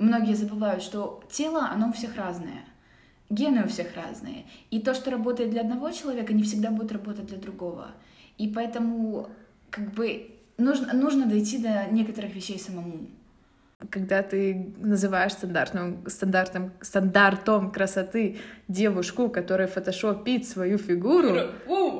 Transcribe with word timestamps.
многие 0.00 0.34
забывают, 0.34 0.82
что 0.82 1.22
тело, 1.30 1.68
оно 1.70 1.90
у 1.90 1.92
всех 1.92 2.16
разное. 2.16 2.64
Гены 3.28 3.64
у 3.64 3.68
всех 3.68 3.94
разные. 3.94 4.46
И 4.70 4.80
то, 4.80 4.94
что 4.94 5.10
работает 5.10 5.50
для 5.50 5.60
одного 5.60 5.90
человека, 5.92 6.32
не 6.32 6.42
всегда 6.42 6.70
будет 6.70 6.90
работать 6.90 7.26
для 7.26 7.38
другого. 7.38 7.88
И 8.38 8.48
поэтому, 8.48 9.28
как 9.70 9.92
бы, 9.92 10.34
нужно, 10.58 10.92
нужно 10.94 11.26
дойти 11.26 11.58
до 11.58 11.86
некоторых 11.92 12.34
вещей 12.34 12.58
самому. 12.58 13.06
Когда 13.88 14.22
ты 14.22 14.74
называешь 14.78 15.32
стандартным, 15.32 16.04
стандартом, 16.06 16.72
стандартом 16.80 17.70
красоты 17.70 18.38
девушку, 18.68 19.28
которая 19.28 19.68
фотошопит 19.68 20.46
свою 20.46 20.76
фигуру, 20.76 21.28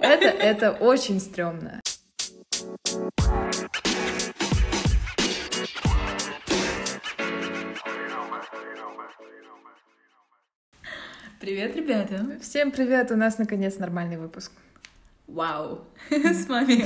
это, 0.02 0.28
это 0.28 0.72
очень 0.72 1.20
стрёмно. 1.20 1.80
Привет, 11.40 11.74
ребята! 11.74 12.38
Всем 12.42 12.70
привет! 12.70 13.10
У 13.10 13.16
нас 13.16 13.38
наконец 13.38 13.78
нормальный 13.78 14.18
выпуск. 14.18 14.52
Вау! 15.26 15.84
С 16.10 16.46
вами 16.46 16.84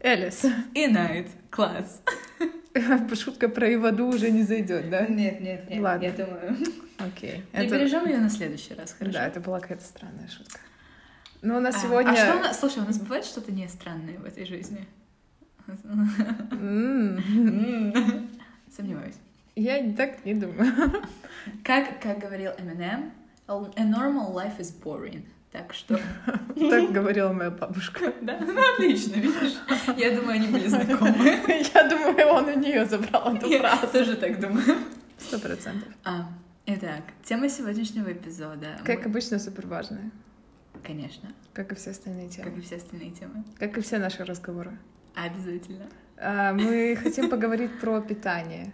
Элис. 0.00 0.44
и 0.72 0.86
Найт. 0.86 1.26
Класс! 1.50 2.00
Шутка 3.14 3.48
про 3.48 3.74
Иваду 3.74 4.06
уже 4.06 4.30
не 4.30 4.44
зайдет, 4.44 4.88
да? 4.88 5.06
Нет, 5.06 5.40
нет, 5.40 5.68
нет. 5.68 5.80
Ладно. 5.82 6.04
Я 6.04 6.12
думаю, 6.12 6.56
Окей. 6.98 7.42
прибережем 7.50 8.06
ее 8.06 8.18
на 8.18 8.30
следующий 8.30 8.74
раз, 8.74 8.92
хорошо? 8.96 9.14
Да, 9.18 9.26
это 9.26 9.40
была 9.40 9.58
какая-то 9.58 9.84
странная 9.84 10.28
шутка. 10.28 10.60
Но 11.42 11.56
у 11.56 11.60
нас 11.60 11.74
А, 11.74 11.78
сегодня... 11.80 12.12
А 12.12 12.16
что 12.16 12.36
у 12.36 12.40
нас... 12.40 12.60
Слушай, 12.60 12.84
у 12.84 12.86
нас 12.86 13.00
бывает 13.00 13.24
что-то 13.24 13.50
не 13.50 13.66
странное 13.66 14.16
в 14.16 14.24
этой 14.24 14.44
жизни? 14.46 14.86
Сомневаюсь. 18.76 19.16
Я 19.56 19.92
так 19.94 20.24
не 20.24 20.34
думаю. 20.34 20.72
Как, 21.64 22.00
как 22.00 22.20
говорил 22.20 22.52
Eminem, 22.52 23.10
a 23.76 23.84
normal 23.84 24.32
life 24.34 24.58
is 24.58 24.72
boring. 24.82 25.22
Так 25.52 25.74
что... 25.74 26.00
Так 26.70 26.92
говорила 26.92 27.32
моя 27.32 27.50
бабушка. 27.50 28.12
Да, 28.22 28.38
ну 28.40 28.54
отлично, 28.74 29.16
видишь? 29.16 29.56
Я 29.98 30.14
думаю, 30.16 30.34
они 30.36 30.46
были 30.48 30.66
знакомы. 30.68 31.12
Я 31.74 31.88
думаю, 31.88 32.26
он 32.28 32.44
у 32.48 32.58
нее 32.58 32.86
забрал 32.86 33.34
эту 33.36 33.48
Я 33.50 33.58
фразу. 33.60 33.86
тоже 33.92 34.16
так 34.16 34.40
думаю. 34.40 34.78
Сто 35.18 35.38
процентов. 35.38 35.88
А, 36.04 36.28
итак, 36.66 37.02
тема 37.22 37.48
сегодняшнего 37.48 38.10
эпизода. 38.12 38.78
Как 38.84 39.04
обычно, 39.06 39.38
супер 39.38 39.66
важная. 39.66 40.10
Конечно, 40.82 41.28
Как 41.52 41.70
и 41.72 41.74
все 41.74 41.90
остальные 41.90 42.28
как 42.28 42.36
темы. 42.46 42.58
и 42.58 42.60
все 42.62 42.76
остальные 42.76 43.10
темы. 43.12 43.44
Как 43.58 43.76
и 43.78 43.80
все 43.82 43.98
наши 43.98 44.24
разговоры. 44.24 44.72
Обязательно. 45.14 45.86
А, 46.16 46.52
Мы 46.54 46.96
хотим 46.96 47.28
поговорить 47.28 47.78
про 47.80 48.00
питание. 48.00 48.72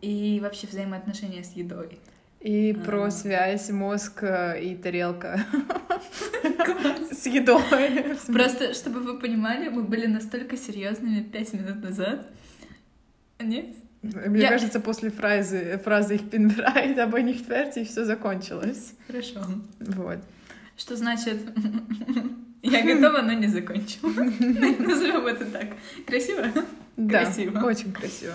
И 0.00 0.38
вообще 0.40 0.66
взаимоотношения 0.68 1.42
с 1.44 1.52
едой. 1.52 1.98
И 2.40 2.72
А. 2.72 2.84
про 2.84 3.10
связь 3.10 3.68
мозг 3.70 4.22
э, 4.22 4.62
и 4.62 4.74
тарелка 4.76 5.44
с 7.12 7.26
едой. 7.26 7.62
Просто, 8.26 8.72
чтобы 8.72 9.00
вы 9.00 9.18
понимали, 9.18 9.68
мы 9.68 9.82
были 9.82 10.06
настолько 10.06 10.56
серьезными 10.56 11.20
пять 11.22 11.52
минут 11.52 11.82
назад. 11.82 12.26
Нет? 13.38 13.66
Мне 14.02 14.40
Я- 14.40 14.48
кажется, 14.48 14.80
после 14.80 15.10
фразы, 15.10 15.78
фразы 15.84 16.14
их 16.14 16.30
пинбрайт, 16.30 16.96
aber 16.98 17.20
nicht 17.22 17.46
fertig, 17.46 17.84
все 17.88 18.04
закончилось. 18.06 18.94
Хорошо. 19.06 19.40
Вот. 19.80 20.18
Что 20.78 20.96
значит 20.96 21.36
я 22.62 22.82
готова, 22.82 23.20
но 23.20 23.32
не 23.34 23.48
закончила. 23.48 24.08
Назовем 24.78 25.26
это 25.26 25.44
так. 25.44 25.68
Красиво? 26.06 26.46
Да, 26.96 27.24
Красиво. 27.24 27.60
очень 27.66 27.92
красиво. 27.92 28.32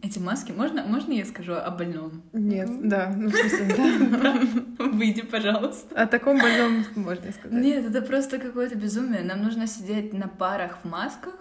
Эти 0.00 0.18
маски, 0.20 0.52
можно, 0.52 0.84
можно 0.84 1.12
я 1.12 1.24
скажу 1.24 1.54
о 1.54 1.70
больном? 1.70 2.22
Нет, 2.32 2.88
да, 2.88 3.12
ну 3.16 3.28
в 3.28 3.34
смысле, 3.34 4.08
да. 4.10 4.40
Выйди, 4.78 5.22
пожалуйста. 5.22 6.00
О 6.00 6.06
таком 6.06 6.38
больном 6.38 6.84
можно 6.94 7.32
сказать. 7.32 7.52
Нет, 7.52 7.84
это 7.84 8.00
просто 8.02 8.38
какое-то 8.38 8.76
безумие. 8.76 9.22
Нам 9.22 9.42
нужно 9.42 9.66
сидеть 9.66 10.12
на 10.12 10.28
парах 10.28 10.78
в 10.82 10.88
масках, 10.88 11.34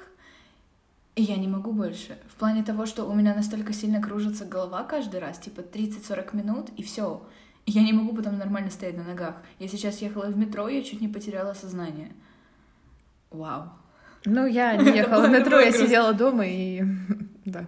и 1.16 1.22
я 1.22 1.38
не 1.38 1.48
могу 1.48 1.72
больше. 1.72 2.18
В 2.30 2.36
плане 2.36 2.64
того, 2.64 2.88
что 2.88 3.06
у 3.06 3.14
меня 3.14 3.36
настолько 3.36 3.74
сильно 3.74 4.02
кружится 4.02 4.46
голова 4.46 4.84
каждый 4.84 5.20
раз, 5.20 5.38
типа 5.38 5.60
30-40 5.60 6.36
минут, 6.36 6.70
и 6.78 6.84
все. 6.84 7.22
Я 7.68 7.84
не 7.84 7.94
могу 7.94 8.16
потом 8.16 8.40
нормально 8.40 8.72
стоять 8.72 8.98
на 8.98 9.04
ногах. 9.04 9.36
Я 9.60 9.68
сейчас 9.68 10.02
ехала 10.02 10.26
в 10.26 10.38
метро, 10.38 10.68
и 10.68 10.78
я 10.78 10.84
чуть 10.84 11.02
не 11.02 11.08
потеряла 11.08 11.54
сознание. 11.54 12.12
Вау. 13.30 13.70
Ну, 14.26 14.48
я 14.48 14.76
не 14.78 14.98
ехала 14.98 15.28
в 15.28 15.32
метро, 15.32 15.60
я 15.60 15.72
сидела 15.72 16.14
дома 16.14 16.46
и... 16.48 16.84
Да. 17.46 17.66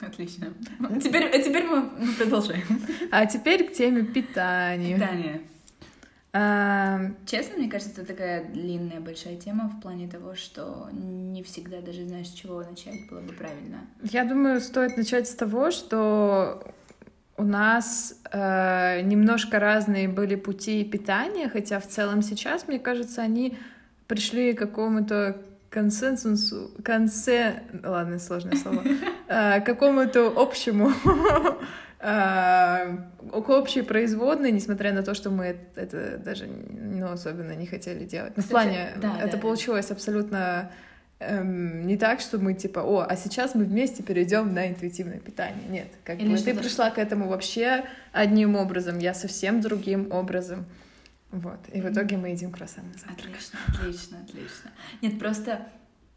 Отлично. 0.00 0.52
Теперь, 1.02 1.24
а 1.24 1.38
теперь 1.38 1.64
мы, 1.64 1.82
мы 1.98 2.12
продолжаем. 2.14 2.62
А 3.10 3.26
теперь 3.26 3.68
к 3.68 3.72
теме 3.72 4.02
питания. 4.02 4.94
Питание. 4.94 5.40
А, 6.32 7.00
Честно, 7.26 7.58
мне 7.58 7.68
кажется, 7.68 8.02
это 8.02 8.12
такая 8.12 8.44
длинная 8.44 9.00
большая 9.00 9.36
тема 9.36 9.68
в 9.68 9.80
плане 9.80 10.08
того, 10.08 10.34
что 10.34 10.88
не 10.92 11.42
всегда 11.42 11.80
даже 11.80 12.06
знаешь, 12.06 12.28
с 12.28 12.32
чего 12.32 12.62
начать 12.62 13.08
было 13.10 13.20
бы 13.20 13.32
правильно. 13.32 13.80
Я 14.02 14.24
думаю, 14.24 14.60
стоит 14.60 14.96
начать 14.96 15.28
с 15.28 15.34
того, 15.34 15.70
что 15.70 16.62
у 17.38 17.44
нас 17.44 18.20
э, 18.30 19.00
немножко 19.02 19.58
разные 19.58 20.08
были 20.08 20.34
пути 20.34 20.84
питания, 20.84 21.48
хотя 21.48 21.80
в 21.80 21.86
целом 21.86 22.20
сейчас, 22.22 22.68
мне 22.68 22.78
кажется, 22.78 23.22
они 23.22 23.56
пришли 24.06 24.52
к 24.52 24.58
какому-то 24.58 25.40
консенсусу, 25.70 26.70
консе... 26.84 27.62
Ладно, 27.84 28.18
сложное 28.18 28.56
слово. 28.56 28.82
К 29.28 29.62
какому-то 29.64 30.32
общему 30.34 30.90
э, 32.00 32.98
к 33.30 33.48
общей 33.50 33.82
производной, 33.82 34.50
несмотря 34.50 34.92
на 34.92 35.02
то, 35.02 35.14
что 35.14 35.30
мы 35.30 35.56
это- 35.74 36.18
даже 36.18 36.46
ну, 36.46 37.10
особенно 37.12 37.52
не 37.52 37.66
хотели 37.66 38.04
делать. 38.04 38.32
Ну, 38.36 38.42
в 38.42 38.48
плане, 38.48 38.92
да, 38.96 39.18
это 39.20 39.36
да. 39.36 39.38
получилось 39.38 39.90
абсолютно 39.90 40.70
эм, 41.20 41.86
не 41.86 41.96
так, 41.96 42.20
что 42.20 42.38
мы 42.38 42.54
типа, 42.54 42.80
о, 42.80 43.06
а 43.06 43.16
сейчас 43.16 43.54
мы 43.54 43.64
вместе 43.64 44.02
перейдем 44.02 44.54
на 44.54 44.68
интуитивное 44.68 45.18
питание. 45.18 45.68
Нет, 45.68 45.88
как 46.04 46.18
Или 46.18 46.32
бы 46.32 46.38
ты 46.38 46.54
пришла 46.54 46.90
к 46.90 46.98
этому 46.98 47.28
вообще 47.28 47.84
одним 48.12 48.56
образом, 48.56 48.98
я 48.98 49.12
совсем 49.12 49.60
другим 49.60 50.10
образом. 50.12 50.66
Вот. 51.30 51.60
И 51.72 51.80
в 51.80 51.90
итоге 51.90 52.16
мы 52.16 52.30
едим 52.30 52.50
круассан 52.52 52.86
на 52.86 52.94
завтрак. 52.94 53.18
Отлично, 53.18 53.58
отлично, 53.68 54.18
отлично. 54.20 54.70
Нет, 55.02 55.18
просто 55.18 55.68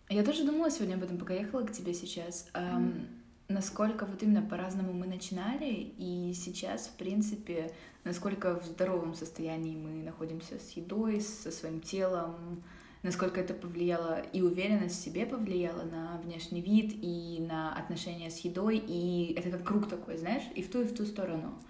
я 0.09 0.23
тоже 0.23 0.45
думала 0.45 0.69
сегодня 0.71 0.95
об 0.95 1.03
этом, 1.03 1.17
пока 1.17 1.33
ехала 1.33 1.63
к 1.63 1.71
тебе 1.71 1.93
сейчас. 1.93 2.49
эм, 2.53 3.07
насколько 3.51 4.05
вот 4.05 4.23
именно 4.23 4.41
по-разному 4.41 4.93
мы 4.93 5.07
начинали, 5.07 5.93
и 5.97 6.33
сейчас, 6.33 6.87
в 6.87 6.97
принципе, 6.97 7.71
насколько 8.03 8.59
в 8.59 8.65
здоровом 8.65 9.13
состоянии 9.13 9.75
мы 9.75 10.03
находимся 10.03 10.59
с 10.59 10.71
едой, 10.71 11.21
со 11.21 11.51
своим 11.51 11.81
телом, 11.81 12.63
насколько 13.03 13.39
это 13.39 13.53
повлияло, 13.53 14.21
и 14.33 14.41
уверенность 14.41 14.99
в 14.99 15.03
себе 15.03 15.25
повлияла 15.25 15.83
на 15.83 16.19
внешний 16.23 16.61
вид, 16.61 16.93
и 17.01 17.45
на 17.47 17.75
отношения 17.75 18.29
с 18.29 18.39
едой, 18.39 18.77
и 18.77 19.33
это 19.37 19.49
как 19.51 19.63
круг 19.63 19.89
такой, 19.89 20.17
знаешь, 20.17 20.43
и 20.55 20.61
в 20.61 20.69
ту, 20.69 20.81
и 20.81 20.85
в 20.85 20.95
ту 20.95 21.05
сторону. 21.05 21.47
Ам, 21.47 21.61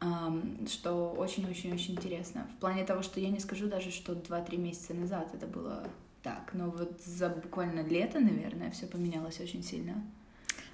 что 0.00 1.14
очень-очень-очень 1.16 1.94
интересно. 1.94 2.46
В 2.56 2.60
плане 2.60 2.84
того, 2.84 3.02
что 3.02 3.20
я 3.20 3.30
не 3.30 3.40
скажу 3.40 3.66
даже, 3.66 3.90
что 3.90 4.12
2-3 4.12 4.56
месяца 4.58 4.94
назад 4.94 5.28
это 5.34 5.46
было 5.46 5.84
так, 6.22 6.50
но 6.52 6.70
вот 6.70 7.00
за 7.02 7.28
буквально 7.28 7.80
лето, 7.80 8.20
наверное, 8.20 8.70
все 8.70 8.86
поменялось 8.86 9.40
очень 9.40 9.62
сильно. 9.62 9.94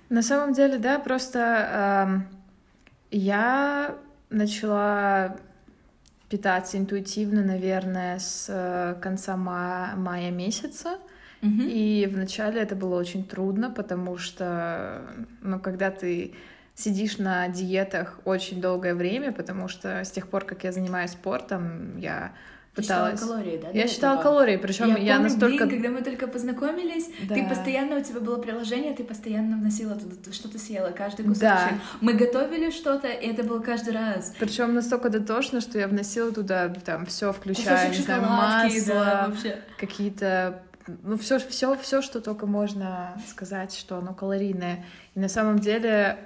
На 0.08 0.22
самом 0.22 0.52
деле, 0.54 0.78
да, 0.78 0.98
просто 0.98 1.38
эм, 2.08 2.26
я 3.10 3.96
начала 4.30 5.36
питаться 6.28 6.78
интуитивно, 6.78 7.44
наверное, 7.44 8.18
с 8.18 8.46
э, 8.48 9.00
конца 9.00 9.36
ма- 9.36 9.94
мая 9.96 10.30
месяца. 10.30 10.98
И 11.42 12.08
вначале 12.10 12.60
это 12.60 12.76
было 12.76 12.98
очень 12.98 13.24
трудно, 13.24 13.68
потому 13.68 14.16
что, 14.16 15.02
ну, 15.40 15.58
когда 15.58 15.90
ты 15.90 16.34
сидишь 16.82 17.18
на 17.18 17.48
диетах 17.48 18.18
очень 18.24 18.60
долгое 18.60 18.94
время, 18.94 19.32
потому 19.32 19.68
что 19.68 20.04
с 20.04 20.10
тех 20.10 20.28
пор, 20.28 20.44
как 20.44 20.64
я 20.64 20.72
занимаюсь 20.72 21.12
спортом, 21.12 21.96
я 21.98 22.32
Ты 22.74 22.82
считала 22.82 23.10
пыталась... 23.10 23.20
калории, 23.20 23.60
да? 23.62 23.68
Я 23.70 23.86
считала 23.86 24.18
этого? 24.18 24.22
калории, 24.24 24.56
причем 24.56 24.88
я, 24.88 24.96
я, 24.96 25.14
помню 25.16 25.30
настолько... 25.30 25.66
день, 25.66 25.68
когда 25.68 25.88
мы 25.90 26.02
только 26.02 26.26
познакомились, 26.26 27.06
Да. 27.28 27.34
ты 27.34 27.48
постоянно, 27.48 27.96
у 27.98 28.02
тебя 28.02 28.20
было 28.20 28.36
приложение, 28.36 28.94
ты 28.94 29.04
постоянно 29.04 29.56
вносила 29.56 29.94
туда, 29.94 30.16
ты 30.22 30.32
что-то 30.32 30.58
съела, 30.58 30.90
каждый 30.90 31.24
кусочек. 31.24 31.40
Да. 31.40 31.70
Мы 32.00 32.14
готовили 32.14 32.70
что-то, 32.70 33.08
и 33.08 33.26
это 33.28 33.44
было 33.44 33.60
каждый 33.60 33.94
раз. 33.94 34.34
Причем 34.38 34.74
настолько 34.74 35.08
дотошно, 35.08 35.60
что 35.60 35.78
я 35.78 35.86
вносила 35.86 36.32
туда 36.32 36.68
там 36.68 37.06
все, 37.06 37.32
включая, 37.32 37.92
шоколадки, 37.92 38.78
масло, 38.78 38.94
да, 38.94 39.32
какие-то 39.78 40.62
ну 41.04 41.16
все, 41.16 41.38
все, 41.38 41.76
все, 41.76 42.02
что 42.02 42.20
только 42.20 42.46
можно 42.46 43.16
сказать, 43.28 43.72
что 43.74 43.98
оно 43.98 44.14
калорийное. 44.14 44.84
И 45.14 45.20
на 45.20 45.28
самом 45.28 45.60
деле 45.60 46.18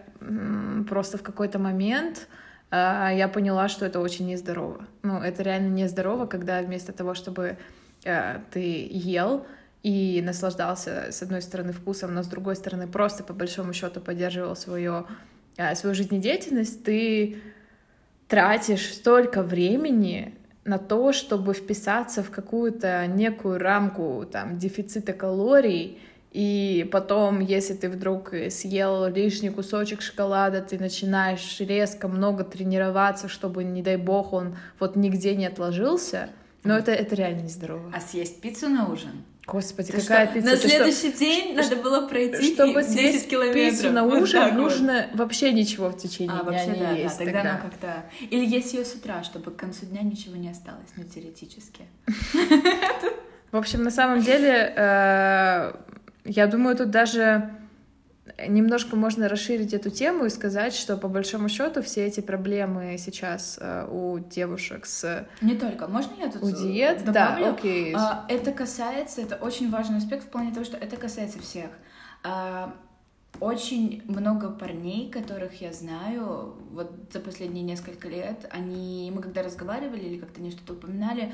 просто 0.89 1.19
в 1.19 1.23
какой-то 1.23 1.59
момент 1.59 2.29
а, 2.71 3.11
я 3.13 3.29
поняла, 3.29 3.69
что 3.69 3.87
это 3.87 4.01
очень 4.01 4.27
нездорово. 4.27 4.87
Ну, 5.03 5.19
это 5.19 5.43
реально 5.43 5.69
нездорово, 5.69 6.27
когда 6.27 6.63
вместо 6.63 6.93
того, 6.93 7.15
чтобы 7.15 7.59
э, 8.05 8.41
ты 8.51 8.89
ел 8.91 9.47
и 9.83 10.21
наслаждался, 10.25 11.13
с 11.13 11.23
одной 11.23 11.43
стороны, 11.43 11.73
вкусом, 11.73 12.15
но 12.15 12.23
с 12.23 12.27
другой 12.27 12.57
стороны, 12.57 12.89
просто 12.89 13.23
по 13.23 13.33
большому 13.33 13.73
счету 13.73 14.01
поддерживал 14.01 14.57
свое, 14.57 15.05
э, 15.57 15.75
свою 15.77 15.95
жизнедеятельность, 15.95 16.83
ты 16.83 17.39
тратишь 18.27 18.93
столько 18.95 19.43
времени 19.43 20.35
на 20.65 20.79
то, 20.79 21.13
чтобы 21.13 21.55
вписаться 21.55 22.25
в 22.25 22.31
какую-то 22.31 23.07
некую 23.07 23.59
рамку 23.59 24.27
там, 24.31 24.59
дефицита 24.59 25.13
калорий, 25.13 26.01
и 26.37 26.87
потом, 26.93 27.41
если 27.41 27.73
ты 27.73 27.89
вдруг 27.89 28.35
съел 28.51 29.07
лишний 29.07 29.49
кусочек 29.49 30.03
шоколада, 30.03 30.61
ты 30.61 30.79
начинаешь 30.79 31.61
резко 31.61 32.09
много 32.09 32.45
тренироваться, 32.45 33.27
чтобы, 33.27 33.65
не 33.65 33.81
дай 33.81 33.97
бог, 33.97 34.35
он 34.35 34.55
вот 34.79 34.97
нигде 34.97 35.35
не 35.35 35.47
отложился, 35.47 36.29
но 36.63 36.77
это, 36.77 36.93
это 36.93 37.15
реально 37.15 37.41
нездорово. 37.41 37.91
А 37.95 38.01
съесть 38.03 38.43
пиццу 38.43 38.69
на 38.69 38.93
ужин? 38.93 39.25
Господи, 39.47 39.93
ты 39.93 40.03
какая 40.03 40.27
что, 40.27 40.35
пицца? 40.35 40.51
На 40.51 40.57
ты 40.59 40.69
следующий 40.69 41.09
что, 41.09 41.19
день 41.19 41.57
надо 41.57 41.77
было 41.77 42.07
пройти 42.07 42.53
чтобы 42.55 42.83
10 42.83 42.93
съесть 42.93 43.29
километров. 43.31 43.71
пиццу 43.71 43.91
на 43.93 44.05
Вот 44.05 44.21
ужин, 44.21 44.43
вот. 44.43 44.53
нужно 44.53 45.07
вообще 45.15 45.53
ничего 45.53 45.89
в 45.89 45.97
течение 45.97 46.37
А, 46.39 46.43
дня 46.43 46.53
вообще, 46.53 46.71
не 46.73 46.81
да, 46.81 46.91
есть. 46.91 47.19
да, 47.19 47.25
тогда, 47.25 47.41
тогда. 47.41 47.51
она 47.53 47.61
как-то... 47.61 48.05
Или 48.29 48.45
есть 48.45 48.75
ее 48.75 48.85
с 48.85 48.93
утра, 48.93 49.23
чтобы 49.23 49.53
к 49.53 49.57
концу 49.57 49.87
дня 49.87 50.03
ничего 50.03 50.37
не 50.37 50.51
осталось, 50.51 50.91
ну, 50.99 51.05
теоретически. 51.05 51.85
В 53.53 53.57
общем, 53.57 53.85
на 53.85 53.91
самом 53.91 54.21
деле, 54.21 54.75
э, 54.77 55.73
я 56.27 56.47
думаю, 56.47 56.77
тут 56.77 56.91
даже 56.91 57.51
немножко 58.49 58.97
можно 58.97 59.29
расширить 59.29 59.73
эту 59.73 59.91
тему 59.91 60.25
и 60.25 60.31
сказать, 60.31 60.75
что 60.75 60.97
по 60.97 61.09
большому 61.09 61.49
счету 61.49 61.83
все 61.83 62.07
эти 62.07 62.21
проблемы 62.21 62.97
сейчас 62.99 63.59
э, 63.61 63.87
у 63.91 64.19
девушек 64.19 64.85
с 64.87 65.27
Не 65.41 65.55
только. 65.55 65.87
Можно 65.87 66.15
я 66.21 66.31
тут 66.31 66.43
у 66.43 66.51
диет, 66.51 67.05
да, 67.05 67.13
добавлю? 67.13 67.51
окей. 67.55 67.95
А, 67.97 68.25
Это 68.29 68.53
касается, 68.53 69.23
это 69.23 69.37
очень 69.37 69.71
важный 69.71 69.99
аспект 69.99 70.25
в 70.25 70.29
плане 70.29 70.53
того, 70.53 70.65
что 70.65 70.77
это 70.77 70.97
касается 70.97 71.39
всех. 71.41 71.71
А, 72.25 72.75
Очень 73.39 74.03
много 74.07 74.51
парней, 74.51 75.11
которых 75.11 75.61
я 75.61 75.73
знаю, 75.73 76.57
вот 76.73 76.93
за 77.13 77.21
последние 77.21 77.65
несколько 77.65 78.09
лет, 78.09 78.49
они, 78.51 79.13
мы 79.15 79.23
когда 79.23 79.43
разговаривали 79.43 80.01
или 80.01 80.19
как-то 80.19 80.41
они 80.41 80.51
что-то 80.51 80.73
упоминали, 80.73 81.33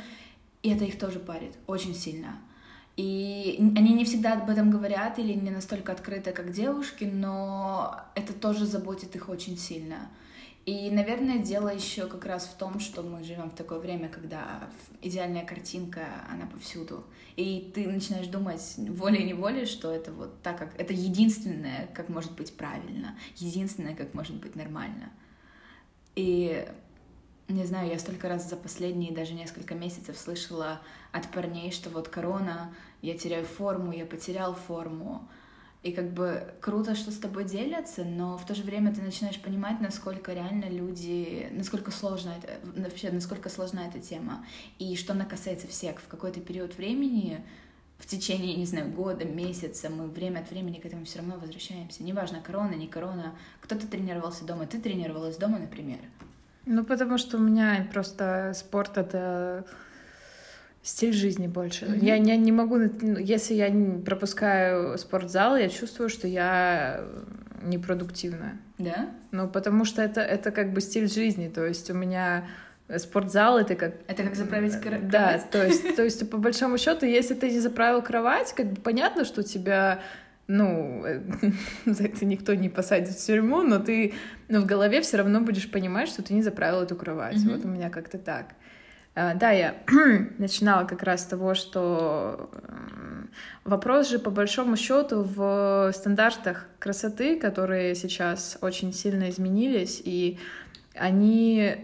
и 0.62 0.70
это 0.70 0.84
их 0.84 0.98
тоже 0.98 1.18
парит 1.20 1.54
очень 1.66 1.94
сильно. 1.94 2.38
И 2.96 3.56
они 3.58 3.94
не 3.94 4.04
всегда 4.04 4.34
об 4.34 4.50
этом 4.50 4.70
говорят 4.70 5.18
или 5.18 5.32
не 5.32 5.50
настолько 5.50 5.92
открыты, 5.92 6.32
как 6.32 6.52
девушки, 6.52 7.04
но 7.04 8.00
это 8.14 8.34
тоже 8.34 8.66
заботит 8.66 9.16
их 9.16 9.28
очень 9.28 9.56
сильно. 9.56 10.10
И, 10.64 10.90
наверное, 10.90 11.38
дело 11.38 11.74
еще 11.74 12.06
как 12.06 12.24
раз 12.24 12.44
в 12.44 12.56
том, 12.56 12.78
что 12.78 13.02
мы 13.02 13.24
живем 13.24 13.50
в 13.50 13.54
такое 13.54 13.80
время, 13.80 14.08
когда 14.08 14.68
идеальная 15.00 15.44
картинка, 15.44 16.02
она 16.30 16.46
повсюду. 16.46 17.04
И 17.34 17.72
ты 17.74 17.88
начинаешь 17.88 18.28
думать 18.28 18.74
волей-неволей, 18.76 19.66
что 19.66 19.90
это 19.90 20.12
вот 20.12 20.40
так, 20.42 20.58
как 20.58 20.78
это 20.78 20.92
единственное, 20.92 21.88
как 21.94 22.08
может 22.08 22.32
быть 22.36 22.54
правильно, 22.56 23.16
единственное, 23.38 23.96
как 23.96 24.14
может 24.14 24.36
быть 24.36 24.54
нормально. 24.54 25.10
И 26.14 26.64
не 27.52 27.64
знаю, 27.64 27.88
я 27.88 27.98
столько 27.98 28.28
раз 28.28 28.48
за 28.48 28.56
последние 28.56 29.12
даже 29.12 29.34
несколько 29.34 29.74
месяцев 29.74 30.18
слышала 30.18 30.80
от 31.12 31.30
парней, 31.30 31.70
что 31.70 31.90
вот 31.90 32.08
корона, 32.08 32.74
я 33.00 33.16
теряю 33.16 33.44
форму, 33.44 33.92
я 33.92 34.06
потерял 34.06 34.54
форму. 34.54 35.28
И 35.82 35.90
как 35.90 36.12
бы 36.12 36.54
круто, 36.60 36.94
что 36.94 37.10
с 37.10 37.16
тобой 37.16 37.44
делятся, 37.44 38.04
но 38.04 38.38
в 38.38 38.46
то 38.46 38.54
же 38.54 38.62
время 38.62 38.94
ты 38.94 39.02
начинаешь 39.02 39.40
понимать, 39.40 39.80
насколько 39.80 40.32
реально 40.32 40.68
люди, 40.68 41.48
насколько 41.50 41.90
сложно 41.90 42.34
это, 42.40 42.60
вообще, 42.80 43.10
насколько 43.10 43.48
сложна 43.48 43.88
эта 43.88 43.98
тема. 43.98 44.46
И 44.78 44.94
что 44.94 45.12
она 45.12 45.24
касается 45.24 45.66
всех. 45.66 46.00
В 46.00 46.06
какой-то 46.06 46.40
период 46.40 46.76
времени, 46.76 47.44
в 47.98 48.06
течение, 48.06 48.54
не 48.54 48.66
знаю, 48.66 48.92
года, 48.92 49.24
месяца, 49.24 49.90
мы 49.90 50.06
время 50.06 50.40
от 50.40 50.50
времени 50.50 50.78
к 50.78 50.86
этому 50.86 51.04
все 51.04 51.18
равно 51.18 51.36
возвращаемся. 51.36 52.04
Неважно, 52.04 52.40
корона, 52.40 52.74
не 52.74 52.86
корона. 52.86 53.34
Кто-то 53.60 53.88
тренировался 53.88 54.44
дома, 54.44 54.66
ты 54.66 54.80
тренировалась 54.80 55.36
дома, 55.36 55.58
например. 55.58 55.98
Ну, 56.66 56.84
потому 56.84 57.18
что 57.18 57.36
у 57.38 57.40
меня 57.40 57.86
просто 57.92 58.52
спорт— 58.54 58.92
это 58.98 59.64
стиль 60.82 61.12
жизни 61.12 61.46
больше. 61.46 61.86
Мгм. 61.86 61.98
Я, 62.00 62.14
я 62.16 62.36
не 62.36 62.52
могу... 62.52 62.76
ну, 62.78 63.18
Если 63.18 63.54
я 63.54 63.70
пропускаю 64.04 64.96
спортзал, 64.98 65.56
я 65.56 65.68
чувствую, 65.68 66.08
что 66.08 66.26
я 66.28 67.04
непродуктивная. 67.62 68.58
Да? 68.78 69.10
Ну, 69.30 69.48
потому 69.48 69.84
что 69.84 70.02
это, 70.02 70.20
это 70.20 70.50
как 70.50 70.72
бы 70.72 70.80
стиль 70.80 71.08
жизни. 71.08 71.48
То 71.48 71.64
есть 71.66 71.90
у 71.90 71.94
меня 71.94 72.46
спортзал— 72.98 73.58
это 73.60 73.74
как... 73.74 73.94
Это 74.06 74.22
как 74.24 74.34
заправить 74.34 74.80
кра- 74.80 74.98
Да, 75.00 75.18
кровать? 75.38 75.50
то 75.50 75.64
есть, 75.64 75.96
то 75.96 76.02
есть 76.02 76.30
по 76.30 76.36
большому 76.36 76.78
счету, 76.78 77.06
если 77.06 77.34
ты 77.34 77.50
не 77.50 77.60
заправил 77.60 78.02
кровать, 78.02 78.52
как 78.56 78.66
бы 78.66 78.80
понятно, 78.80 79.24
что 79.24 79.42
тебя 79.42 80.00
ну, 80.52 81.04
э, 81.04 81.20
за 81.86 82.04
это 82.04 82.24
никто 82.24 82.54
не 82.54 82.68
посадит 82.68 83.08
в 83.08 83.26
тюрьму, 83.26 83.62
но 83.62 83.78
ты 83.78 84.14
ну, 84.48 84.60
в 84.60 84.66
голове 84.66 85.00
все 85.00 85.16
равно 85.16 85.40
будешь 85.40 85.70
понимать, 85.70 86.08
что 86.08 86.22
ты 86.22 86.34
не 86.34 86.42
заправил 86.42 86.82
эту 86.82 86.94
кровать. 86.96 87.36
Мгм. 87.36 87.52
Вот 87.52 87.64
у 87.64 87.68
меня 87.68 87.90
как-то 87.90 88.18
так. 88.18 88.54
А, 89.14 89.34
Да, 89.34 89.50
я 89.50 89.74
начинала 90.38 90.84
как 90.86 91.02
раз 91.02 91.22
с 91.22 91.26
того, 91.26 91.54
что 91.54 92.50
м, 92.68 93.30
вопрос 93.64 94.08
же 94.08 94.18
по 94.18 94.30
большому 94.30 94.76
счету 94.76 95.22
в 95.22 95.90
стандартах 95.94 96.66
красоты, 96.78 97.38
которые 97.38 97.94
сейчас 97.94 98.58
очень 98.60 98.92
сильно 98.92 99.30
изменились, 99.30 100.00
и 100.04 100.38
они 100.94 101.76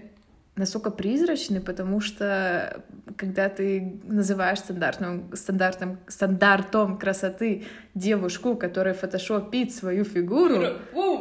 настолько 0.59 0.91
призрачны, 0.91 1.61
потому 1.61 2.01
что 2.01 2.83
когда 3.17 3.49
ты 3.49 4.01
называешь 4.05 4.59
стандартным, 4.59 5.31
стандартом, 5.35 5.99
стандартом 6.09 6.99
красоты 6.99 7.65
девушку, 7.95 8.57
которая 8.57 8.95
фотошопит 8.95 9.73
свою 9.73 10.05
фигуру, 10.05 10.55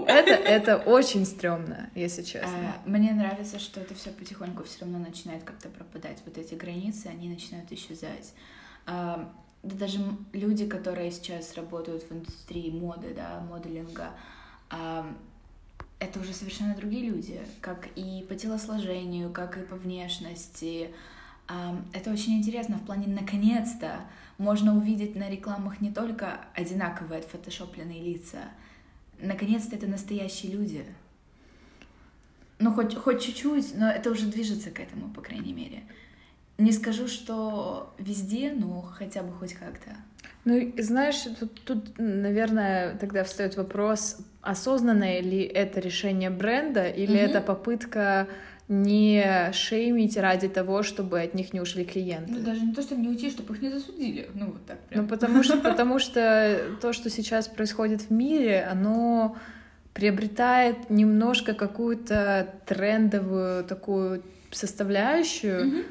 это, 0.08 0.32
это 0.34 0.78
очень 0.78 1.26
стрёмно, 1.26 1.90
если 1.96 2.24
честно. 2.24 2.50
А, 2.86 2.90
Мне 2.90 3.14
нравится, 3.14 3.60
что 3.60 3.80
это 3.80 3.94
все 3.96 4.10
потихоньку 4.10 4.64
все 4.64 4.82
равно 4.82 5.00
начинает 5.00 5.44
как-то 5.44 5.70
пропадать. 5.70 6.22
Вот 6.26 6.38
эти 6.38 6.56
границы, 6.56 7.08
они 7.08 7.30
начинают 7.30 7.72
исчезать. 7.72 8.34
А, 8.86 9.32
Да 9.64 9.76
даже 9.76 10.00
люди, 10.34 10.68
которые 10.68 11.12
сейчас 11.12 11.56
работают 11.56 12.04
в 12.04 12.12
индустрии 12.12 12.70
моды, 12.72 13.14
да, 13.16 13.42
моделинга, 13.50 14.10
а, 14.70 15.06
это 16.00 16.20
уже 16.20 16.34
совершенно 16.34 16.76
другие 16.76 17.10
люди, 17.10 17.40
как 17.62 17.88
и 17.96 18.26
по 18.30 18.36
телосложению, 18.36 19.32
как 19.32 19.58
и 19.58 19.62
по 19.62 19.76
внешности. 19.76 20.92
А, 21.48 21.82
Это 21.94 22.12
очень 22.12 22.38
интересно 22.38 22.78
в 22.78 22.86
плане 22.86 23.08
наконец-то 23.08 24.02
можно 24.38 24.76
увидеть 24.76 25.16
на 25.16 25.30
рекламах 25.30 25.82
не 25.82 25.92
только 25.92 26.42
одинаковые 26.54 27.20
отфотошопленные 27.20 28.04
лица, 28.04 28.44
наконец-то 29.20 29.76
это 29.76 29.88
настоящие 29.88 30.52
люди. 30.52 30.86
Ну, 32.60 32.74
хоть, 32.74 32.96
хоть 32.96 33.24
чуть-чуть, 33.24 33.76
но 33.76 33.90
это 33.90 34.12
уже 34.12 34.28
движется 34.28 34.72
к 34.72 34.80
этому, 34.80 35.10
по 35.10 35.22
крайней 35.22 35.54
мере. 35.54 35.84
Не 36.58 36.72
скажу, 36.72 37.08
что 37.08 37.94
везде, 38.00 38.52
но 38.56 38.82
хотя 38.82 39.22
бы 39.22 39.32
хоть 39.34 39.54
как-то. 39.54 39.92
Ну, 40.44 40.74
знаешь, 40.78 41.24
тут, 41.40 41.62
тут, 41.66 41.98
наверное, 41.98 42.96
тогда 42.98 43.24
встает 43.24 43.58
вопрос, 43.58 44.18
осознанное 44.42 45.22
ли 45.22 45.42
это 45.42 45.80
решение 45.80 46.30
бренда, 46.30 46.88
или 46.88 47.18
Мгм. 47.18 47.26
это 47.26 47.42
попытка 47.42 48.28
не 48.70 49.52
шеймить 49.54 50.18
ради 50.18 50.48
того, 50.48 50.84
чтобы 50.84 51.22
от 51.22 51.34
них 51.34 51.54
не 51.54 51.62
ушли 51.62 51.86
клиенты. 51.86 52.32
Ну, 52.34 52.40
даже 52.40 52.62
не 52.62 52.74
то, 52.74 52.82
чтобы 52.82 53.02
не 53.02 53.10
уйти, 53.10 53.30
чтобы 53.30 53.54
их 53.54 53.62
не 53.62 53.70
засудили. 53.70 54.30
Ну, 54.34 54.48
вот 54.48 54.66
так 54.66 54.80
прям. 54.88 55.04
Ну, 55.04 55.08
потому 55.10 55.44
что, 55.44 55.58
потому 55.58 56.00
что 56.00 56.60
то, 56.82 56.92
что 56.92 57.10
сейчас 57.10 57.48
происходит 57.48 58.02
в 58.04 58.12
мире, 58.12 58.68
оно 58.70 59.38
приобретает 59.94 60.90
немножко 60.90 61.54
какую-то 61.54 62.54
трендовую 62.66 63.64
такую 63.64 64.24
составляющую, 64.52 65.68
Мгм. 65.68 65.84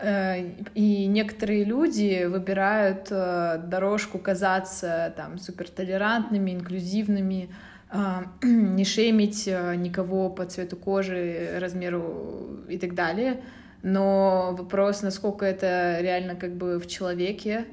Э, 0.00 0.42
И 0.74 1.06
некоторые 1.06 1.64
люди 1.64 2.24
выбирают 2.24 3.08
э, 3.10 3.62
дорожку 3.66 4.18
казаться 4.18 5.12
там 5.16 5.38
супертолерантными, 5.38 6.52
инклюзивными, 6.52 7.50
э, 7.92 7.96
не 8.46 8.84
шеймить 8.84 9.46
никого 9.46 10.30
по 10.30 10.46
цвету 10.46 10.76
кожи, 10.76 11.58
размеру 11.60 12.64
и 12.68 12.78
так 12.78 12.94
далее. 12.94 13.42
Но 13.82 14.54
вопрос, 14.58 15.02
насколько 15.02 15.44
это 15.44 15.98
реально 16.00 16.34
как 16.34 16.56
бы 16.56 16.78
в 16.78 16.86
человеке, 16.86 17.66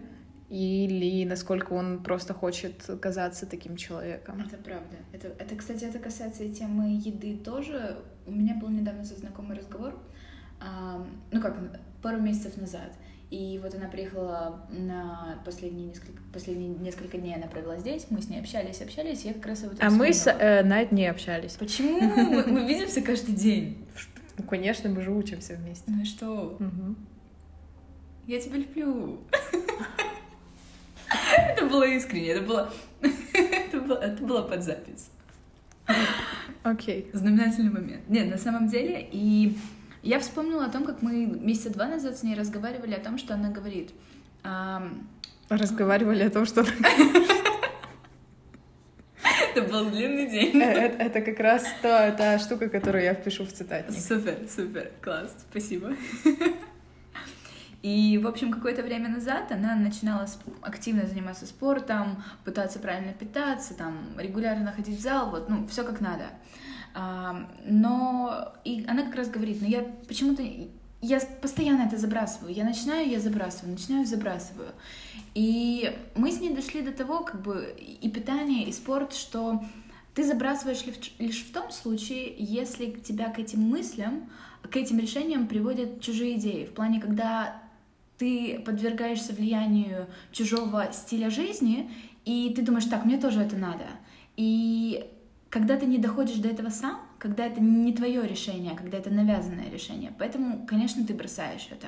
или 0.50 1.26
насколько 1.26 1.74
он 1.74 2.02
просто 2.02 2.34
хочет 2.34 2.90
казаться 3.02 3.46
таким 3.46 3.76
человеком. 3.76 4.42
Это 4.46 4.56
правда. 4.58 4.96
Это, 5.12 5.28
это, 5.28 5.56
кстати, 5.56 5.84
это 5.84 6.00
касается 6.00 6.44
и 6.44 6.54
темы 6.54 6.98
еды 7.04 7.38
тоже. 7.38 7.98
У 8.26 8.32
меня 8.32 8.56
был 8.56 8.70
недавно 8.70 9.04
со 9.04 9.16
знакомый 9.16 9.58
разговор, 9.58 10.00
а, 10.60 11.06
ну 11.32 11.42
как, 11.42 11.56
пару 12.08 12.22
месяцев 12.22 12.56
назад. 12.56 12.94
И 13.32 13.60
вот 13.62 13.76
она 13.76 13.90
приехала 13.90 14.66
на 14.70 15.42
последние 15.44 15.88
несколько, 15.88 16.22
последние 16.32 16.70
несколько 16.70 17.18
дней, 17.18 17.36
она 17.36 17.48
провела 17.48 17.78
здесь, 17.80 18.08
мы 18.10 18.22
с 18.22 18.30
ней 18.30 18.40
общались, 18.40 18.82
общались, 18.82 19.26
я 19.26 19.34
как 19.34 19.48
раз 19.48 19.64
этом 19.64 19.78
А 19.82 19.90
мы 19.90 20.14
с 20.14 20.26
э, 20.26 20.64
Найт 20.64 20.94
не 20.94 21.06
общались. 21.06 21.58
Почему? 21.60 22.00
Мы, 22.00 22.46
мы 22.46 22.66
видимся 22.74 23.02
каждый 23.02 23.36
день. 23.36 23.86
Ну, 24.38 24.46
конечно, 24.46 24.90
мы 24.90 25.02
же 25.02 25.12
учимся 25.12 25.56
вместе. 25.56 25.84
Ну 25.88 26.02
и 26.02 26.06
что? 26.06 26.56
Мгм. 26.60 26.96
Я 28.26 28.40
тебя 28.40 28.56
люблю. 28.56 29.20
Это 31.38 31.66
было 31.66 31.84
искренне, 31.84 32.30
это 32.30 32.42
было... 32.42 32.74
это 33.34 33.82
было, 33.82 33.98
это 33.98 34.24
было 34.24 34.42
под 34.44 34.64
запись. 34.64 35.10
Окей. 36.64 37.10
Okay. 37.12 37.18
Знаменательный 37.18 37.72
момент. 37.72 38.08
Нет, 38.08 38.30
на 38.30 38.38
самом 38.38 38.68
деле, 38.68 39.08
и 39.12 39.58
я 40.08 40.20
вспомнила 40.20 40.66
о 40.66 40.70
том, 40.70 40.86
как 40.86 41.02
мы 41.02 41.26
месяца 41.26 41.70
два 41.70 41.88
назад 41.88 42.18
с 42.18 42.24
ней 42.24 42.36
разговаривали 42.36 42.94
о 42.94 43.00
том, 43.00 43.18
что 43.18 43.34
она 43.34 43.50
говорит. 43.50 43.92
Разговаривали 45.50 46.24
о 46.24 46.30
том, 46.30 46.46
что 46.46 46.66
Это 49.56 49.62
был 49.64 49.90
длинный 49.90 50.30
день. 50.30 50.62
Это, 50.62 51.04
э, 51.04 51.08
это 51.08 51.22
как 51.22 51.40
раз 51.40 51.66
та, 51.82 52.12
та 52.12 52.40
штука, 52.40 52.70
которую 52.70 53.04
я 53.04 53.14
впишу 53.14 53.44
в 53.44 53.52
цитатник. 53.52 54.00
Супер, 54.00 54.38
супер, 54.50 54.92
класс, 55.02 55.36
спасибо. 55.50 55.94
И, 57.82 58.20
в 58.24 58.28
общем, 58.28 58.52
какое-то 58.52 58.84
время 58.84 59.10
назад 59.10 59.52
она 59.52 59.76
начинала 59.76 60.28
активно 60.62 61.06
заниматься 61.06 61.46
спортом, 61.46 62.24
пытаться 62.46 62.80
правильно 62.80 63.14
питаться, 63.14 63.74
там, 63.74 64.16
регулярно 64.18 64.72
ходить 64.72 65.00
в 65.00 65.02
зал, 65.02 65.32
вот, 65.32 65.50
ну, 65.50 65.68
все 65.68 65.84
как 65.84 66.02
надо. 66.02 66.26
Но 67.66 68.54
и 68.64 68.86
она 68.88 69.04
как 69.04 69.16
раз 69.16 69.30
говорит, 69.30 69.62
ну 69.62 69.68
я 69.68 69.86
почему-то 70.08 70.44
я 71.02 71.20
постоянно 71.42 71.84
это 71.84 71.98
забрасываю. 71.98 72.54
Я 72.54 72.64
начинаю, 72.64 73.08
я 73.08 73.20
забрасываю, 73.20 73.74
начинаю, 73.74 74.06
забрасываю. 74.06 74.72
И 75.36 75.96
мы 76.16 76.32
с 76.32 76.40
ней 76.40 76.54
дошли 76.56 76.82
до 76.82 76.92
того, 76.92 77.20
как 77.20 77.42
бы 77.42 77.76
и 77.78 78.10
питание, 78.10 78.66
и 78.68 78.72
спорт, 78.72 79.14
что 79.14 79.64
ты 80.16 80.24
забрасываешь 80.24 80.84
лишь 81.20 81.46
в 81.46 81.54
том 81.54 81.70
случае, 81.70 82.34
если 82.40 82.92
тебя 82.92 83.30
к 83.30 83.38
этим 83.38 83.62
мыслям, 83.62 84.30
к 84.64 84.76
этим 84.76 84.98
решениям 84.98 85.48
приводят 85.48 86.02
чужие 86.02 86.38
идеи. 86.38 86.66
В 86.66 86.74
плане, 86.74 87.00
когда 87.00 87.62
ты 88.18 88.60
подвергаешься 88.66 89.34
влиянию 89.34 90.08
чужого 90.32 90.92
стиля 90.92 91.30
жизни, 91.30 91.92
и 92.26 92.52
ты 92.56 92.64
думаешь, 92.64 92.86
так, 92.86 93.06
мне 93.06 93.20
тоже 93.20 93.42
это 93.42 93.56
надо. 93.56 93.86
И 94.36 95.06
когда 95.50 95.78
ты 95.78 95.86
не 95.86 95.98
доходишь 95.98 96.38
до 96.38 96.50
этого 96.50 96.70
сам, 96.70 97.02
когда 97.20 97.46
это 97.46 97.62
не 97.62 97.94
твое 97.94 98.28
решение, 98.28 98.74
а 98.74 98.76
когда 98.76 98.98
это 98.98 99.10
навязанное 99.10 99.70
решение. 99.70 100.14
Поэтому, 100.20 100.66
конечно, 100.68 101.06
ты 101.06 101.14
бросаешь 101.14 101.68
это. 101.72 101.88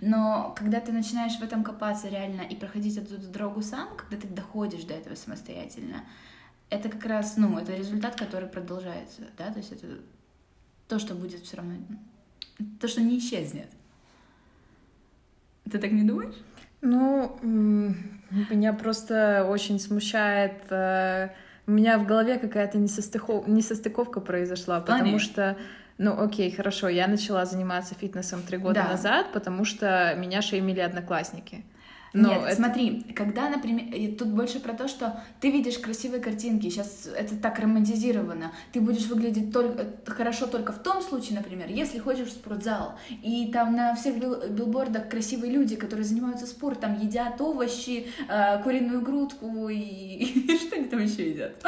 Но 0.00 0.54
когда 0.56 0.80
ты 0.80 0.92
начинаешь 0.92 1.38
в 1.38 1.42
этом 1.42 1.64
копаться 1.64 2.08
реально 2.08 2.42
и 2.42 2.54
проходить 2.54 2.96
эту 2.96 3.18
дорогу 3.18 3.62
сам, 3.62 3.88
когда 3.96 4.16
ты 4.16 4.28
доходишь 4.28 4.84
до 4.84 4.94
этого 4.94 5.14
самостоятельно, 5.14 6.04
это 6.70 6.88
как 6.90 7.04
раз, 7.06 7.36
ну, 7.36 7.58
это 7.58 7.74
результат, 7.74 8.16
который 8.16 8.48
продолжается, 8.48 9.22
да, 9.38 9.50
то 9.50 9.58
есть 9.58 9.72
это 9.72 9.86
то, 10.86 10.98
что 10.98 11.14
будет 11.14 11.40
все 11.40 11.56
равно, 11.56 11.76
то, 12.80 12.88
что 12.88 13.00
не 13.00 13.18
исчезнет. 13.18 13.70
Ты 15.70 15.78
так 15.78 15.92
не 15.92 16.02
думаешь? 16.02 16.34
Ну, 16.80 17.38
меня 17.40 18.72
просто 18.72 19.46
очень 19.48 19.80
смущает 19.80 20.62
э, 20.70 21.30
у 21.68 21.70
меня 21.70 21.98
в 21.98 22.06
голове 22.06 22.38
какая-то 22.38 22.78
несостыков... 22.78 23.46
несостыковка 23.46 24.20
произошла, 24.20 24.80
потому 24.80 25.18
что 25.18 25.56
ну, 25.98 26.18
окей, 26.18 26.50
хорошо, 26.50 26.88
я 26.88 27.06
начала 27.08 27.44
заниматься 27.44 27.94
фитнесом 27.94 28.42
три 28.42 28.56
года 28.56 28.82
да. 28.84 28.88
назад, 28.88 29.32
потому 29.32 29.64
что 29.64 30.14
меня 30.16 30.42
шеймили 30.42 30.80
одноклассники. 30.80 31.64
Но 32.12 32.28
Нет, 32.28 32.42
это... 32.46 32.56
смотри, 32.56 33.02
когда, 33.14 33.48
например, 33.48 34.16
тут 34.16 34.28
больше 34.28 34.60
про 34.60 34.72
то, 34.72 34.88
что 34.88 35.22
ты 35.40 35.50
видишь 35.50 35.78
красивые 35.78 36.22
картинки, 36.22 36.68
сейчас 36.68 37.06
это 37.06 37.36
так 37.36 37.58
романтизировано, 37.58 38.52
ты 38.72 38.80
будешь 38.80 39.06
выглядеть 39.06 39.52
только, 39.52 39.86
хорошо 40.06 40.46
только 40.46 40.72
в 40.72 40.82
том 40.82 41.02
случае, 41.02 41.38
например, 41.38 41.68
если 41.68 41.98
ходишь 41.98 42.28
в 42.28 42.32
спортзал, 42.32 42.98
и 43.22 43.50
там 43.52 43.74
на 43.74 43.94
всех 43.94 44.18
бил, 44.18 44.36
билбордах 44.48 45.08
красивые 45.08 45.52
люди, 45.52 45.76
которые 45.76 46.04
занимаются 46.04 46.46
спортом, 46.46 46.98
едят 46.98 47.40
овощи, 47.40 48.08
э, 48.28 48.62
куриную 48.62 49.00
грудку 49.02 49.68
и, 49.68 49.76
и 49.78 50.58
что 50.58 50.76
они 50.76 50.86
там 50.86 51.00
еще 51.00 51.30
едят. 51.30 51.64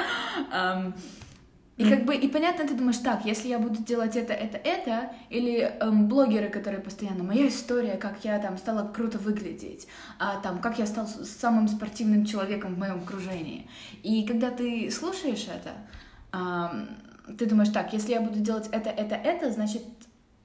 И 1.81 1.89
как 1.89 2.05
бы, 2.05 2.15
и 2.15 2.29
понятно, 2.29 2.69
ты 2.69 2.75
думаешь, 2.75 2.99
так, 2.99 3.25
если 3.25 3.49
я 3.49 3.59
буду 3.59 3.83
делать 3.83 4.15
это, 4.15 4.35
это, 4.35 4.59
это, 4.59 5.13
или 5.31 5.61
эм, 5.81 6.09
блогеры, 6.09 6.51
которые 6.51 6.83
постоянно, 6.83 7.25
моя 7.25 7.49
история, 7.49 7.97
как 7.97 8.23
я 8.23 8.39
там 8.39 8.59
стала 8.59 8.87
круто 8.87 9.17
выглядеть, 9.17 9.89
а 10.19 10.41
там, 10.43 10.61
как 10.61 10.79
я 10.79 10.85
стал 10.85 11.07
самым 11.07 11.69
спортивным 11.69 12.27
человеком 12.27 12.75
в 12.75 12.79
моем 12.79 12.99
окружении. 12.99 13.67
И 14.03 14.27
когда 14.27 14.51
ты 14.51 14.91
слушаешь 14.91 15.49
это, 15.49 15.71
эм, 16.37 17.37
ты 17.39 17.47
думаешь, 17.47 17.71
так, 17.71 17.95
если 17.95 18.13
я 18.13 18.21
буду 18.21 18.41
делать 18.41 18.69
это, 18.73 18.91
это, 18.91 19.15
это, 19.15 19.51
значит, 19.51 19.83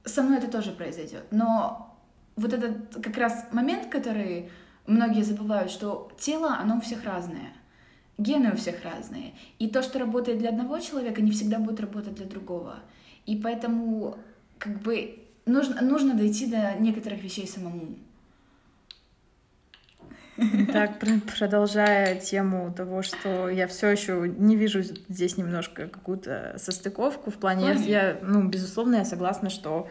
со 0.05 0.23
мной 0.23 0.37
это 0.37 0.47
тоже 0.49 0.71
произойдет. 0.71 1.25
Но 1.31 1.99
вот 2.37 2.53
этот 2.53 3.03
как 3.03 3.17
раз 3.17 3.47
момент, 3.51 3.87
который 3.87 4.49
многие 4.87 5.23
забывают, 5.23 5.69
что 5.69 6.09
тело, 6.17 6.55
оно 6.57 6.77
у 6.77 6.81
всех 6.81 7.03
разное— 7.03 7.51
гены 8.17 8.51
у 8.51 8.55
всех 8.55 8.83
разные. 8.83 9.33
И 9.59 9.67
то, 9.67 9.81
что 9.81 9.99
работает 9.99 10.39
для 10.39 10.49
одного 10.49 10.79
человека, 10.79 11.21
не 11.21 11.31
всегда 11.31 11.59
будет 11.59 11.79
работать 11.79 12.15
для 12.15 12.25
другого. 12.25 12.79
И 13.25 13.35
поэтому 13.37 14.17
как 14.57 14.81
бы 14.81 15.19
нужно, 15.45 15.81
нужно 15.81 16.13
дойти 16.13 16.47
до 16.47 16.75
некоторых 16.79 17.23
вещей 17.23 17.47
самому. 17.47 17.95
Так, 20.71 20.99
продолжая 21.39 22.19
тему 22.19 22.73
того, 22.73 23.01
что 23.03 23.47
я 23.49 23.67
все 23.67 23.89
еще 23.89 24.33
не 24.37 24.57
вижу 24.57 24.81
здесь 24.81 25.37
немножко 25.37 25.87
какую-то 25.87 26.55
состыковку 26.57 27.31
в 27.31 27.35
плане, 27.35 27.67
я, 27.67 27.73
я 27.73 28.19
ну, 28.21 28.43
безусловно, 28.47 28.97
я 28.97 29.05
согласна, 29.05 29.49
что 29.49 29.87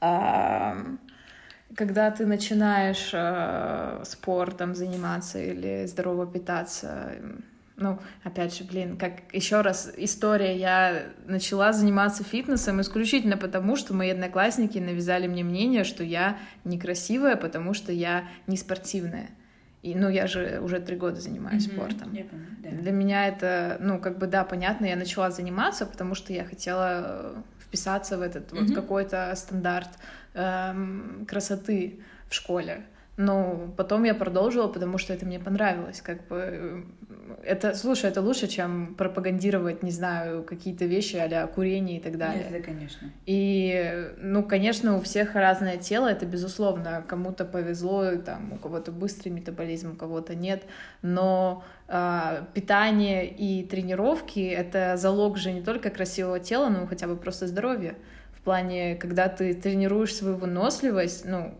а, 0.00 0.76
когда 1.74 2.10
ты 2.10 2.26
начинаешь 2.26 3.10
а, 3.14 4.02
спортом 4.04 4.74
заниматься 4.74 5.38
или 5.38 5.86
здорово 5.86 6.26
питаться, 6.26 7.12
ну, 7.80 7.98
опять 8.22 8.54
же, 8.54 8.64
блин, 8.64 8.98
как 8.98 9.12
еще 9.32 9.62
раз 9.62 9.90
история, 9.96 10.56
я 10.56 11.06
начала 11.26 11.72
заниматься 11.72 12.22
фитнесом 12.22 12.80
исключительно 12.82 13.38
потому, 13.38 13.74
что 13.74 13.94
мои 13.94 14.10
одноклассники 14.10 14.78
навязали 14.78 15.26
мне 15.26 15.42
мнение, 15.42 15.84
что 15.84 16.04
я 16.04 16.38
некрасивая, 16.64 17.36
потому 17.36 17.72
что 17.72 17.90
я 17.90 18.28
не 18.46 18.58
спортивная. 18.58 19.30
И, 19.82 19.94
ну, 19.94 20.10
я 20.10 20.26
же 20.26 20.60
уже 20.62 20.78
три 20.78 20.96
года 20.96 21.22
занимаюсь 21.22 21.66
mm-hmm. 21.66 21.74
спортом. 21.74 22.12
Я 22.12 22.24
помню, 22.24 22.46
да. 22.58 22.70
Для 22.70 22.92
меня 22.92 23.26
это, 23.26 23.78
ну, 23.80 23.98
как 23.98 24.18
бы, 24.18 24.26
да, 24.26 24.44
понятно, 24.44 24.84
я 24.84 24.96
начала 24.96 25.30
заниматься, 25.30 25.86
потому 25.86 26.14
что 26.14 26.34
я 26.34 26.44
хотела 26.44 27.02
э, 27.02 27.42
вписаться 27.60 28.18
в 28.18 28.20
этот 28.20 28.52
mm-hmm. 28.52 28.66
вот 28.66 28.74
какой-то 28.74 29.32
стандарт 29.36 29.88
эм, 30.34 31.24
красоты 31.26 32.00
в 32.28 32.34
школе. 32.34 32.84
Но 33.16 33.72
потом 33.76 34.04
я 34.04 34.14
продолжила, 34.14 34.68
потому 34.68 34.98
что 34.98 35.14
это 35.14 35.24
мне 35.24 35.38
понравилось. 35.38 36.02
Как 36.02 36.26
бы 36.28 36.84
это, 37.42 37.74
слушай, 37.74 38.10
это 38.10 38.20
лучше, 38.22 38.46
чем 38.46 38.94
пропагандировать, 38.94 39.82
не 39.82 39.90
знаю, 39.90 40.42
какие-то 40.42 40.84
вещи 40.84 41.16
а 41.16 41.46
курение 41.46 41.98
и 41.98 42.00
так 42.00 42.18
далее. 42.18 42.44
Нет, 42.44 42.52
это 42.52 42.62
конечно. 42.62 43.10
И, 43.26 44.12
ну, 44.18 44.42
конечно, 44.42 44.96
у 44.96 45.00
всех 45.00 45.34
разное 45.34 45.76
тело, 45.76 46.08
это 46.08 46.26
безусловно. 46.26 47.04
Кому-то 47.06 47.44
повезло, 47.44 48.16
там, 48.16 48.52
у 48.52 48.56
кого-то 48.56 48.92
быстрый 48.92 49.30
метаболизм, 49.30 49.92
у 49.92 49.96
кого-то 49.96 50.34
нет. 50.34 50.62
Но 51.02 51.64
э, 51.88 52.44
питание 52.54 53.28
и 53.28 53.64
тренировки— 53.64 54.40
это 54.48 54.96
залог 54.96 55.36
же 55.36 55.52
не 55.52 55.62
только 55.62 55.90
красивого 55.90 56.40
тела, 56.40 56.68
но 56.68 56.86
хотя 56.86 57.06
бы 57.06 57.16
просто 57.16 57.46
здоровья 57.46 57.94
в 58.40 58.42
плане, 58.42 58.96
когда 58.96 59.28
ты 59.28 59.52
тренируешь 59.52 60.14
свою 60.14 60.36
выносливость, 60.36 61.26
ну, 61.26 61.54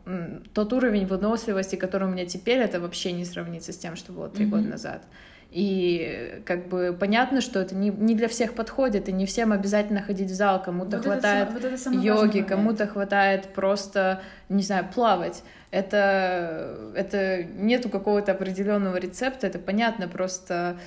тот 0.54 0.72
уровень 0.72 1.06
выносливости, 1.06 1.76
который 1.76 2.08
у 2.08 2.10
меня 2.10 2.24
теперь, 2.24 2.58
это 2.58 2.80
вообще 2.80 3.12
не 3.12 3.26
сравнится 3.26 3.72
с 3.72 3.76
тем, 3.76 3.96
что 3.96 4.12
было 4.12 4.30
три 4.30 4.46
mm-hmm. 4.46 4.48
года 4.48 4.62
назад. 4.62 5.02
И 5.50 6.42
как 6.46 6.68
бы 6.68 6.96
понятно, 6.98 7.40
что 7.40 7.58
это 7.58 7.74
не, 7.74 7.90
не 7.90 8.14
для 8.14 8.28
всех 8.28 8.54
подходит, 8.54 9.08
и 9.08 9.12
не 9.12 9.26
всем 9.26 9.52
обязательно 9.52 10.00
ходить 10.00 10.30
в 10.30 10.34
зал, 10.34 10.62
кому-то 10.62 10.98
вот 10.98 11.06
хватает 11.06 11.48
это, 11.48 11.52
вот 11.52 11.64
это 11.64 11.90
йоги, 11.90 12.40
кому-то 12.42 12.86
хватает 12.86 13.52
просто, 13.52 14.22
не 14.48 14.62
знаю, 14.62 14.86
плавать. 14.94 15.42
Это, 15.72 16.92
это 16.94 17.42
нету 17.42 17.88
какого-то 17.88 18.32
определенного 18.32 18.96
рецепта, 18.96 19.48
это 19.48 19.58
понятно, 19.58 20.06
просто 20.06 20.78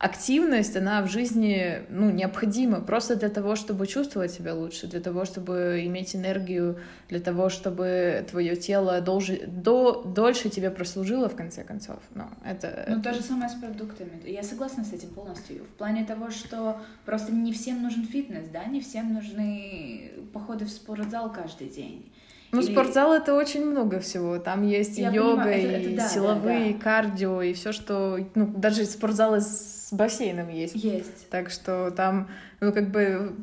активность, 0.00 0.74
она 0.78 1.02
в 1.02 1.10
жизни 1.10 1.82
ну, 1.90 2.10
необходима 2.10 2.80
просто 2.80 3.16
для 3.16 3.28
того, 3.28 3.54
чтобы 3.54 3.86
чувствовать 3.86 4.32
себя 4.32 4.54
лучше, 4.54 4.86
для 4.86 5.00
того, 5.00 5.26
чтобы 5.26 5.82
иметь 5.84 6.16
энергию, 6.16 6.78
для 7.10 7.20
того, 7.20 7.50
чтобы 7.50 8.24
твое 8.30 8.56
тело 8.56 9.02
долже, 9.02 9.42
до, 9.46 10.02
дольше 10.02 10.48
тебе 10.48 10.70
прослужило, 10.70 11.28
в 11.28 11.36
конце 11.36 11.64
концов. 11.64 11.98
Ну, 12.14 12.24
это... 12.46 12.86
ну, 12.88 13.02
то 13.02 13.12
же 13.12 13.20
самое 13.20 13.50
с 13.50 13.54
продуктами. 13.54 14.22
Я 14.24 14.42
согласна 14.42 14.84
с 14.84 14.94
этим 14.94 15.10
полностью. 15.10 15.64
В 15.64 15.76
плане 15.76 16.06
того, 16.06 16.30
что 16.30 16.80
просто 17.04 17.30
не 17.32 17.52
всем 17.52 17.82
нужен 17.82 18.06
фитнес, 18.06 18.48
да, 18.50 18.64
не 18.64 18.80
всем 18.80 19.12
нужны 19.12 20.12
походы 20.32 20.64
в 20.64 20.70
спортзал 20.70 21.30
каждый 21.30 21.68
день. 21.68 22.10
Ну, 22.52 22.62
Или... 22.62 22.72
спортзал 22.72 23.12
это 23.12 23.34
очень 23.34 23.66
много 23.66 24.00
всего. 24.00 24.38
Там 24.38 24.66
есть 24.66 24.96
Я 24.96 25.10
йога, 25.10 25.42
понимаю, 25.42 25.60
это, 25.60 25.76
это, 25.76 25.88
и 25.90 25.96
да, 25.96 26.08
силовые, 26.08 26.72
да, 26.72 26.72
да. 26.72 26.82
кардио, 26.82 27.42
и 27.42 27.52
все, 27.52 27.72
что. 27.72 28.18
Ну, 28.34 28.46
даже 28.46 28.86
спортзалы 28.86 29.42
с 29.42 29.79
бассейном 29.92 30.48
есть. 30.48 30.74
Есть. 30.74 31.28
Так 31.30 31.50
что 31.50 31.90
там, 31.90 32.28
ну, 32.60 32.72
как 32.72 32.90
бы 32.90 33.34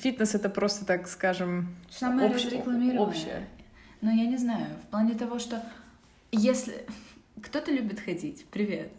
фитнес 0.00 0.34
это 0.34 0.48
просто, 0.48 0.84
так 0.84 1.08
скажем, 1.08 1.74
Самое 1.90 2.30
общее. 2.30 2.62
общее. 2.98 3.48
Но 4.00 4.10
я 4.10 4.26
не 4.26 4.36
знаю, 4.36 4.66
в 4.84 4.90
плане 4.90 5.14
того, 5.14 5.38
что 5.38 5.62
если 6.32 6.86
кто-то 7.42 7.70
любит 7.70 8.00
ходить. 8.00 8.46
Привет. 8.50 8.92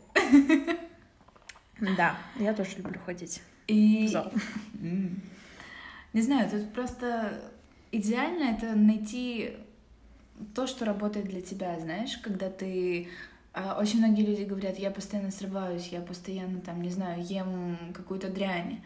Да, 1.79 2.17
я 2.39 2.53
тоже 2.53 2.77
люблю 2.77 2.99
ходить. 3.05 3.41
И... 3.67 4.07
В 4.07 4.09
зал. 4.09 4.31
Не 6.13 6.21
знаю, 6.21 6.49
тут 6.49 6.73
просто 6.73 7.39
идеально 7.91 8.55
это 8.55 8.75
найти 8.75 9.57
то, 10.55 10.67
что 10.67 10.85
работает 10.85 11.27
для 11.27 11.41
тебя, 11.41 11.79
знаешь, 11.79 12.17
когда 12.17 12.49
ты... 12.49 13.09
а, 13.57 13.79
Очень 13.79 13.99
многие 13.99 14.23
люди 14.23 14.43
говорят, 14.43 14.77
я 14.77 14.91
постоянно 14.91 15.31
срываюсь, 15.31 15.87
я 15.87 16.01
постоянно, 16.01 16.61
там, 16.61 16.81
не 16.81 16.91
знаю, 16.91 17.23
ем 17.23 17.77
какую-то 17.93 18.29
дрянь. 18.29 18.81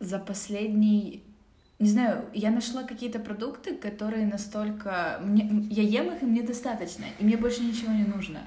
За 0.00 0.18
последний... 0.18 1.22
Не 1.78 1.88
знаю, 1.88 2.26
я 2.34 2.50
нашла 2.50 2.84
какие-то 2.84 3.18
продукты, 3.18 3.74
которые 3.76 4.26
настолько... 4.26 5.20
Мне... 5.24 5.48
Я 5.70 5.82
ем 5.82 6.14
их, 6.14 6.22
и 6.22 6.26
мне 6.26 6.42
достаточно, 6.42 7.04
и 7.18 7.24
мне 7.24 7.36
больше 7.36 7.62
ничего 7.62 7.92
не 7.92 8.04
нужно. 8.04 8.40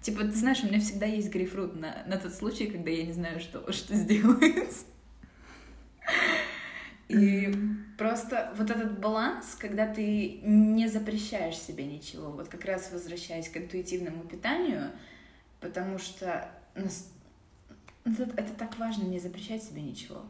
Типа, 0.00 0.22
ты 0.22 0.32
знаешь, 0.32 0.62
у 0.64 0.66
меня 0.66 0.80
всегда 0.80 1.06
есть 1.06 1.30
грейпфрут 1.30 1.78
на, 1.78 2.02
на 2.06 2.16
тот 2.16 2.34
случай, 2.34 2.66
когда 2.66 2.90
я 2.90 3.04
не 3.04 3.12
знаю, 3.12 3.38
что, 3.38 3.70
что 3.72 3.94
сделать. 3.94 4.86
И 7.12 7.54
просто 7.98 8.52
вот 8.56 8.70
этот 8.70 8.98
баланс, 8.98 9.56
когда 9.58 9.86
ты 9.86 10.40
не 10.42 10.88
запрещаешь 10.88 11.56
себе 11.56 11.84
ничего, 11.84 12.30
вот 12.30 12.48
как 12.48 12.64
раз 12.64 12.90
возвращаясь 12.92 13.48
к 13.48 13.56
интуитивному 13.56 14.24
питанию, 14.24 14.90
потому 15.60 15.98
что 15.98 16.48
нас- 16.74 17.10
это, 18.04 18.24
это 18.36 18.52
так 18.58 18.78
важно, 18.78 19.04
не 19.04 19.18
запрещать 19.18 19.62
себе 19.62 19.82
ничего. 19.82 20.22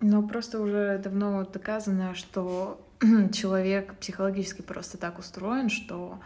Но 0.00 0.22
просто 0.22 0.60
уже 0.60 0.98
давно 0.98 1.44
доказано, 1.44 2.14
что 2.14 2.80
человек 3.32 3.94
психологически 3.96 4.62
просто 4.62 4.96
так 4.96 5.18
устроен, 5.18 5.68
что 5.68 6.20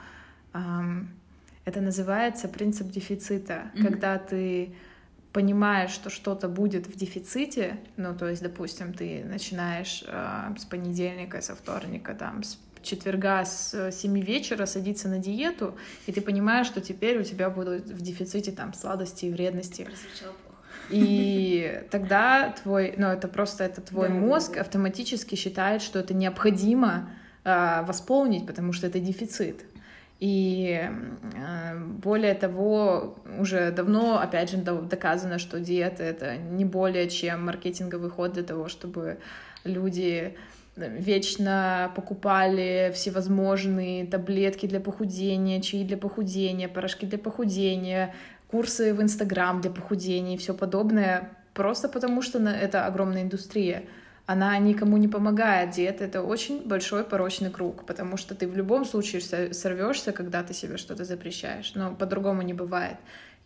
ам, 0.52 1.08
это 1.64 1.80
называется 1.80 2.48
принцип 2.48 2.90
дефицита. 2.90 3.70
Мгм. 3.74 3.86
Когда 3.86 4.18
ты 4.18 4.74
понимаешь, 5.34 5.90
что 5.90 6.10
что-то 6.10 6.48
будет 6.48 6.86
в 6.86 6.96
дефиците, 6.96 7.80
ну, 7.96 8.16
то 8.16 8.28
есть, 8.28 8.40
допустим, 8.40 8.94
ты 8.94 9.24
начинаешь 9.24 10.04
а, 10.06 10.54
с 10.56 10.64
понедельника, 10.64 11.42
со 11.42 11.56
вторника, 11.56 12.14
там, 12.14 12.44
с 12.44 12.58
четверга 12.82 13.44
с 13.44 13.90
7 13.90 14.20
вечера 14.20 14.64
садиться 14.66 15.08
на 15.08 15.18
диету, 15.18 15.76
и 16.06 16.12
ты 16.12 16.20
понимаешь, 16.20 16.68
что 16.68 16.80
теперь 16.80 17.18
у 17.18 17.24
тебя 17.24 17.50
будут 17.50 17.86
в 17.86 18.00
дефиците 18.00 18.52
там 18.52 18.72
сладости 18.74 19.26
и 19.26 19.32
вредности. 19.32 19.88
И 20.90 21.82
тогда 21.90 22.54
твой, 22.62 22.94
ну 22.96 23.08
это 23.08 23.26
просто 23.26 23.64
это 23.64 23.80
твой 23.80 24.08
Да, 24.08 24.14
мозг 24.14 24.54
да. 24.54 24.60
автоматически 24.60 25.34
считает, 25.34 25.82
что 25.82 25.98
это 25.98 26.14
необходимо 26.14 27.10
а, 27.42 27.82
восполнить, 27.82 28.46
потому 28.46 28.72
что 28.72 28.86
это 28.86 29.00
дефицит. 29.00 29.64
И 30.20 30.80
э, 31.34 31.78
более 31.78 32.34
того, 32.34 33.16
уже 33.38 33.70
давно, 33.72 34.18
опять 34.20 34.50
же, 34.50 34.58
доказано, 34.58 35.38
что 35.38 35.60
диета 35.60 36.02
это 36.02 36.36
не 36.36 36.64
более 36.64 37.10
чем 37.10 37.46
маркетинговый 37.46 38.10
ход 38.10 38.32
для 38.32 38.44
того, 38.44 38.68
чтобы 38.68 39.18
люди 39.64 40.36
э, 40.76 40.98
вечно 40.98 41.92
покупали 41.96 42.92
всевозможные 42.94 44.06
таблетки 44.06 44.66
для 44.66 44.80
похудения, 44.80 45.60
чаи 45.60 45.82
для 45.82 45.96
похудения, 45.96 46.68
порошки 46.68 47.06
для 47.06 47.18
похудения, 47.18 48.14
курсы 48.48 48.94
в 48.94 49.02
Инстаграм 49.02 49.60
для 49.60 49.70
похудения 49.72 50.36
и 50.36 50.38
все 50.38 50.54
подобное, 50.54 51.32
просто 51.54 51.88
потому 51.88 52.22
что 52.22 52.38
это 52.38 52.86
огромная 52.86 53.22
индустрия. 53.22 53.82
Она 54.26 54.56
никому 54.58 54.96
не 54.96 55.08
помогает. 55.08 55.70
Диета— 55.70 56.04
это 56.06 56.22
очень 56.22 56.66
большой 56.66 57.04
порочный 57.04 57.50
круг, 57.50 57.84
потому 57.84 58.16
что 58.16 58.34
ты 58.34 58.48
в 58.48 58.56
любом 58.56 58.86
случае 58.86 59.20
со- 59.20 59.52
сорвешься, 59.52 60.12
когда 60.12 60.42
ты 60.42 60.54
себе 60.54 60.78
что-то 60.78 61.04
запрещаешь. 61.04 61.72
Но 61.74 61.94
по-другому 61.94 62.40
не 62.42 62.54
бывает. 62.54 62.96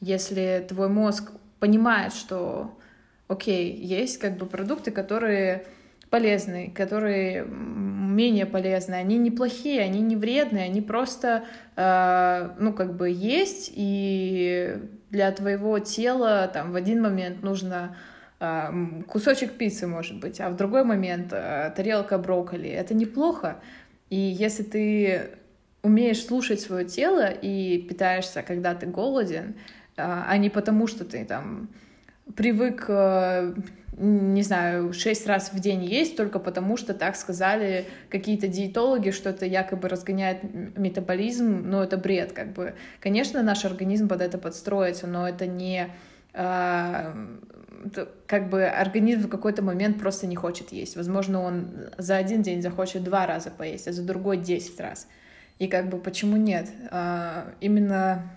Если 0.01 0.65
твой 0.69 0.89
мозг 0.89 1.33
понимает, 1.59 2.13
что, 2.13 2.79
окей, 3.27 3.75
есть 3.75 4.19
как 4.19 4.37
бы 4.39 4.47
продукты, 4.47 4.93
которые 4.93 5.67
полезные, 6.11 6.71
которые 6.71 7.45
менее 7.45 8.47
полезные, 8.47 9.01
они 9.01 9.19
неплохие, 9.19 9.83
они 9.83 10.01
не 10.01 10.17
вредные, 10.17 10.65
они 10.65 10.81
просто, 10.81 11.45
э, 11.77 12.51
ну, 12.59 12.73
как 12.73 12.97
бы 12.97 13.11
есть, 13.11 13.73
и 13.75 14.79
для 15.11 15.31
твоего 15.33 15.79
тела 15.81 16.49
там 16.53 16.73
в 16.73 16.77
один 16.77 17.03
момент 17.03 17.43
нужно 17.43 17.97
кусочек 19.09 19.53
пиццы, 19.55 19.87
может 19.87 20.21
быть, 20.21 20.41
а 20.41 20.51
в 20.51 20.57
другой 20.57 20.85
момент 20.85 21.33
э, 21.33 21.73
тарелка 21.75 22.19
брокколи. 22.19 22.69
Это 22.69 22.95
неплохо. 22.95 23.57
И 24.11 24.17
если 24.17 24.63
ты 24.63 25.31
умеешь 25.83 26.25
слушать 26.25 26.61
свое 26.61 26.85
тело 26.85 27.31
и 27.31 27.79
питаешься, 27.89 28.43
когда 28.43 28.75
ты 28.75 28.87
голоден, 28.87 29.57
э, 29.97 30.03
а 30.05 30.37
не 30.37 30.51
потому, 30.51 30.87
что 30.87 31.05
ты 31.05 31.25
там 31.25 31.69
привык, 32.37 32.85
э, 32.89 33.55
не 33.97 34.43
знаю, 34.43 34.93
шесть 34.93 35.27
раз 35.27 35.53
в 35.53 35.59
день 35.59 35.85
есть 35.85 36.17
только 36.17 36.39
потому, 36.39 36.77
что 36.77 36.95
так 36.95 37.17
сказали 37.17 37.87
какие-то 38.09 38.47
диетологи, 38.47 39.11
что 39.11 39.31
это 39.31 39.47
якобы 39.47 39.89
разгоняет 39.89 40.45
метаболизм, 40.77 41.63
но 41.65 41.83
это 41.83 41.97
бред, 41.97 42.33
как 42.33 42.53
бы. 42.53 42.75
Конечно, 43.01 43.43
наш 43.43 43.65
организм 43.65 44.07
под 44.07 44.21
это 44.21 44.39
подстроится, 44.39 45.09
но 45.09 45.29
это 45.29 45.47
не 45.49 45.89
а, 46.33 47.17
как 48.27 48.49
бы 48.49 48.65
организм 48.65 49.27
в 49.27 49.29
какой-то 49.29 49.63
момент 49.63 49.99
просто 49.99 50.27
не 50.27 50.37
хочет 50.37 50.73
есть. 50.73 50.97
Возможно, 50.97 51.43
он 51.43 51.69
за 51.97 52.17
один 52.17 52.43
день 52.43 52.63
захочет 52.63 53.05
два 53.05 53.27
раза 53.27 53.51
поесть, 53.51 53.89
а 53.89 53.93
за 53.93 54.03
другой 54.03 54.37
десять 54.39 54.79
раз. 54.81 55.07
И 55.59 55.67
как 55.67 55.89
бы 55.89 55.99
почему 55.99 56.37
нет? 56.37 56.69
А, 56.91 57.53
именно 57.61 58.31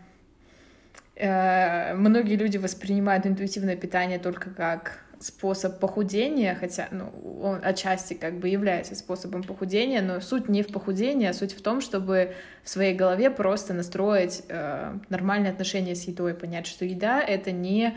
э, 1.16 1.94
многие 1.94 2.36
люди 2.36 2.58
воспринимают 2.58 3.26
интуитивное 3.26 3.76
питание 3.76 4.20
только 4.20 4.50
как 4.50 5.00
способ 5.20 5.80
похудения, 5.80 6.56
хотя, 6.60 6.88
ну, 6.90 7.12
он 7.44 7.60
отчасти 7.64 8.16
как 8.16 8.40
бы 8.40 8.50
является 8.50 8.96
способом 8.96 9.44
похудения, 9.44 10.02
но 10.02 10.20
суть 10.20 10.50
не 10.50 10.64
в 10.64 10.68
похудении, 10.70 11.28
а 11.28 11.34
суть 11.34 11.54
в 11.54 11.62
том, 11.62 11.82
чтобы 11.82 12.34
в 12.64 12.70
своей 12.70 12.96
голове 12.96 13.30
просто 13.30 13.74
настроить 13.74 14.44
э, 14.50 14.98
нормальные 15.10 15.52
отношения 15.52 15.94
с 15.94 16.06
едой, 16.06 16.34
понять, 16.34 16.66
что 16.66 16.86
еда— 16.86 17.22
это 17.28 17.52
не 17.52 17.96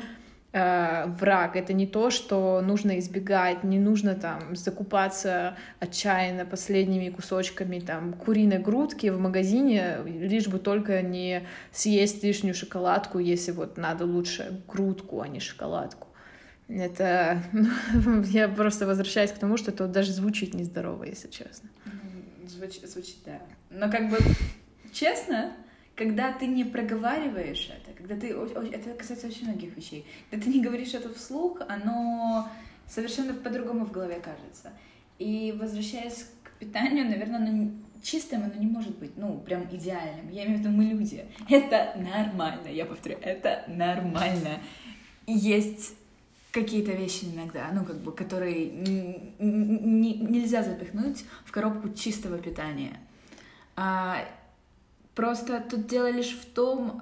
э, 0.55 1.07
враг, 1.19 1.57
это 1.57 1.73
не 1.73 1.87
то, 1.87 2.11
что 2.11 2.63
нужно 2.63 2.99
избегать, 3.01 3.65
не 3.65 3.79
нужно 3.79 4.15
там 4.15 4.55
закупаться 4.55 5.57
отчаянно 5.81 6.47
последними 6.47 7.11
кусочками 7.11 7.81
там 7.81 8.13
куриной 8.13 8.59
грудки 8.59 9.09
в 9.09 9.19
магазине, 9.19 9.99
лишь 10.07 10.47
бы 10.47 10.59
только 10.59 11.03
не 11.03 11.43
съесть 11.73 12.23
лишнюю 12.23 12.55
шоколадку, 12.55 13.19
если 13.19 13.51
вот 13.51 13.77
надо 13.77 14.07
лучше 14.07 14.63
грудку, 14.69 15.21
а 15.21 15.29
не 15.29 15.41
шоколадку. 15.41 16.07
Это 16.69 17.43
ну, 17.53 18.23
я 18.31 18.49
просто 18.49 18.87
возвращаюсь 18.87 19.33
к 19.33 19.39
тому, 19.39 19.57
что 19.57 19.73
это 19.73 19.89
даже 19.89 20.13
звучит 20.13 20.55
нездорово, 20.55 21.05
если 21.05 21.29
честно. 21.29 21.69
Звучит, 22.47 22.89
звучит, 22.89 23.17
да. 23.27 23.41
Но 23.71 23.91
как 23.91 24.09
бы, 24.09 24.19
честно, 24.93 25.53
когда 25.95 26.33
ты 26.33 26.47
не 26.47 26.65
проговариваешь 26.65 27.71
это, 27.71 27.97
когда 27.97 28.17
ты... 28.17 28.29
Это 28.29 28.95
касается 28.95 29.29
очень 29.29 29.47
многих 29.47 29.77
вещей. 29.77 30.05
Когда 30.31 30.45
ты 30.45 30.51
не 30.51 30.61
говоришь 30.61 30.95
это 30.95 31.13
вслух, 31.15 31.61
оно 31.69 32.49
совершенно 32.89 33.35
по-другому 33.35 33.85
в 33.85 33.93
голове 33.93 34.21
кажется. 34.21 34.73
И 35.19 35.55
возвращаясь 35.59 36.27
к 36.43 36.51
питанию, 36.59 37.05
наверное, 37.07 37.37
оно 37.37 37.71
чистым 38.03 38.45
оно 38.45 38.55
не 38.55 38.67
может 38.67 38.99
быть, 38.99 39.17
ну, 39.17 39.39
прям 39.39 39.65
идеальным. 39.71 40.29
Я 40.31 40.45
имею 40.45 40.59
в 40.59 40.61
виду, 40.61 40.71
мы 40.71 40.85
люди. 40.85 41.25
Это 41.49 41.95
нормально, 41.97 42.69
я 42.69 42.85
повторю, 42.85 43.19
это 43.23 43.65
нормально. 43.69 44.61
Есть 45.27 45.95
какие-то 46.51 46.93
вещи 46.93 47.25
иногда, 47.25 47.71
ну, 47.73 47.85
как 47.85 48.01
бы, 48.01 48.13
которые 48.13 48.71
нельзя 49.39 50.63
запихнуть 50.63 51.25
в 51.45 51.53
коробку 51.53 51.95
чистого 51.95 52.39
питания. 52.39 53.01
Просто 55.15 55.63
тут 55.71 55.87
дело 55.87 56.11
лишь 56.11 56.37
в 56.37 56.45
том, 56.47 57.01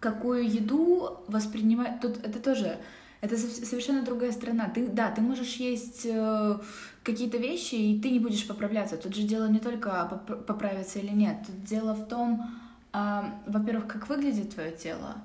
какую 0.00 0.48
еду 0.48 1.18
воспринимать. 1.26 2.00
Тут 2.00 2.24
это 2.24 2.38
тоже 2.38 2.78
это 3.20 3.36
сов- 3.36 3.64
совершенно 3.66 4.02
другая 4.02 4.30
страна. 4.32 4.68
Ты, 4.68 4.86
да, 4.86 5.10
ты 5.10 5.20
можешь 5.20 5.56
есть 5.56 6.02
э, 6.04 6.58
какие-то 7.02 7.36
вещи, 7.38 7.74
и 7.74 8.00
ты 8.00 8.10
не 8.10 8.20
будешь 8.20 8.46
поправляться. 8.46 8.96
Тут 8.96 9.16
же 9.16 9.22
дело 9.22 9.48
не 9.48 9.58
только 9.58 10.06
поп- 10.08 10.46
поправиться 10.46 11.00
или 11.00 11.10
нет. 11.10 11.38
Тут 11.44 11.64
дело 11.64 11.94
в 11.94 12.06
том, 12.06 12.48
во-первых, 12.92 13.86
как 13.86 14.08
выглядит 14.08 14.54
твое 14.54 14.70
тело, 14.70 15.16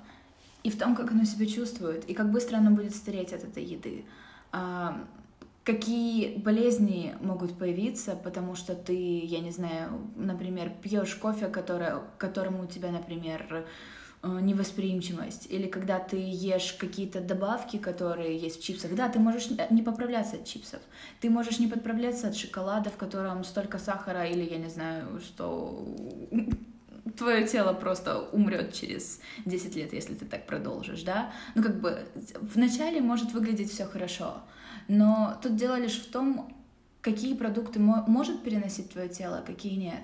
и 0.64 0.70
в 0.70 0.78
том, 0.78 0.94
как 0.94 1.12
оно 1.12 1.24
себя 1.24 1.46
чувствует, 1.46 2.04
и 2.10 2.14
как 2.14 2.30
быстро 2.30 2.56
оно 2.58 2.70
будет 2.70 2.94
стареть 2.94 3.32
от 3.32 3.44
этой 3.44 3.64
еды. 3.64 4.04
Какие 5.64 6.36
болезни 6.36 7.14
могут 7.20 7.58
появиться, 7.58 8.14
потому 8.22 8.54
что 8.54 8.74
ты, 8.74 9.20
я 9.24 9.40
не 9.40 9.50
знаю, 9.50 10.10
например, 10.14 10.70
пьешь 10.82 11.14
кофе, 11.14 11.48
которое, 11.48 12.02
которому 12.18 12.64
у 12.64 12.66
тебя, 12.66 12.90
например, 12.90 13.66
э, 14.22 14.38
невосприимчивость, 14.42 15.46
или 15.50 15.66
когда 15.66 15.98
ты 15.98 16.18
ешь 16.18 16.74
какие-то 16.74 17.20
добавки, 17.20 17.78
которые 17.78 18.36
есть 18.36 18.60
в 18.60 18.62
чипсах, 18.62 18.94
да, 18.94 19.08
ты 19.08 19.18
можешь 19.18 19.48
не 19.70 19.82
поправляться 19.82 20.36
от 20.36 20.44
чипсов, 20.44 20.80
ты 21.20 21.30
можешь 21.30 21.58
не 21.58 21.66
подправляться 21.66 22.28
от 22.28 22.36
шоколада, 22.36 22.90
в 22.90 22.96
котором 22.96 23.42
столько 23.42 23.78
сахара, 23.78 24.26
или 24.26 24.44
я 24.44 24.58
не 24.58 24.68
знаю, 24.68 25.18
что 25.20 25.88
твое 27.16 27.46
тело 27.46 27.72
просто 27.72 28.20
умрет 28.32 28.72
через 28.72 29.20
10 29.44 29.76
лет, 29.76 29.92
если 29.92 30.14
ты 30.14 30.24
так 30.24 30.46
продолжишь, 30.46 31.02
да? 31.02 31.32
Ну, 31.54 31.62
как 31.62 31.80
бы, 31.80 32.06
вначале 32.40 33.00
может 33.00 33.32
выглядеть 33.32 33.70
все 33.70 33.84
хорошо, 33.84 34.42
но 34.88 35.38
тут 35.42 35.56
дело 35.56 35.78
лишь 35.78 36.00
в 36.00 36.10
том, 36.10 36.54
какие 37.00 37.34
продукты 37.34 37.78
может 37.78 38.42
переносить 38.42 38.90
твое 38.90 39.08
тело, 39.08 39.38
а 39.38 39.42
какие 39.42 39.74
нет. 39.74 40.02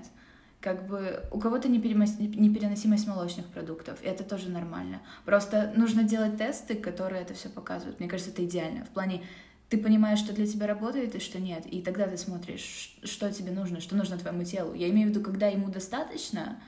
Как 0.61 0.87
бы 0.87 1.25
у 1.33 1.39
кого-то 1.39 1.69
непереносимость 1.71 3.07
молочных 3.07 3.47
продуктов, 3.47 4.03
и 4.03 4.07
это 4.07 4.25
тоже 4.25 4.51
нормально. 4.51 5.01
Просто 5.25 5.73
нужно 5.75 6.03
делать 6.03 6.37
тесты, 6.37 6.75
которые 6.75 7.23
это 7.23 7.33
все 7.33 7.49
показывают. 7.49 7.99
Мне 7.99 8.11
кажется, 8.11 8.31
это 8.31 8.45
идеально. 8.45 8.85
В 8.85 8.91
плане, 8.91 9.23
ты 9.71 9.79
понимаешь, 9.79 10.19
что 10.19 10.35
для 10.35 10.47
тебя 10.47 10.67
работает 10.67 11.15
и 11.15 11.19
что 11.19 11.41
нет, 11.41 11.65
и 11.65 11.81
тогда 11.81 12.07
ты 12.07 12.19
смотришь, 12.19 12.95
что 13.05 13.33
тебе 13.33 13.53
нужно, 13.53 13.81
что 13.81 13.97
нужно 13.97 14.19
твоему 14.19 14.45
телу. 14.45 14.75
Я 14.75 14.91
имею 14.91 15.07
в 15.09 15.11
виду, 15.13 15.23
когда 15.23 15.47
ему 15.47 15.71
достаточно, 15.71 16.61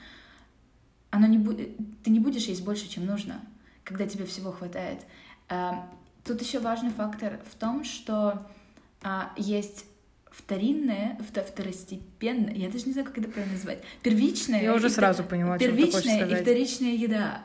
оно 1.12 1.26
не 1.26 1.38
будет, 1.38 1.76
ты 2.02 2.10
не 2.10 2.18
будешь 2.18 2.46
есть 2.46 2.64
больше, 2.64 2.88
чем 2.88 3.06
нужно, 3.06 3.40
когда 3.84 4.06
тебе 4.06 4.24
всего 4.24 4.50
хватает. 4.50 5.00
А, 5.48 5.88
тут 6.24 6.40
еще 6.40 6.58
важный 6.58 6.90
фактор 6.90 7.38
в 7.50 7.54
том, 7.54 7.84
что 7.84 8.46
а, 9.02 9.30
есть 9.36 9.84
вторинное, 10.30 11.18
второстепенное, 11.30 12.54
я 12.54 12.70
даже 12.70 12.86
не 12.86 12.92
знаю, 12.92 13.06
как 13.06 13.18
это 13.18 13.28
правильно 13.28 13.54
назвать, 13.54 13.82
первичная... 14.02 14.62
Я 14.62 14.74
уже 14.74 14.88
сразу 14.88 15.22
поняла, 15.22 15.58
Первичная 15.58 16.26
и 16.26 16.34
вторичная 16.34 16.94
еда. 16.94 17.42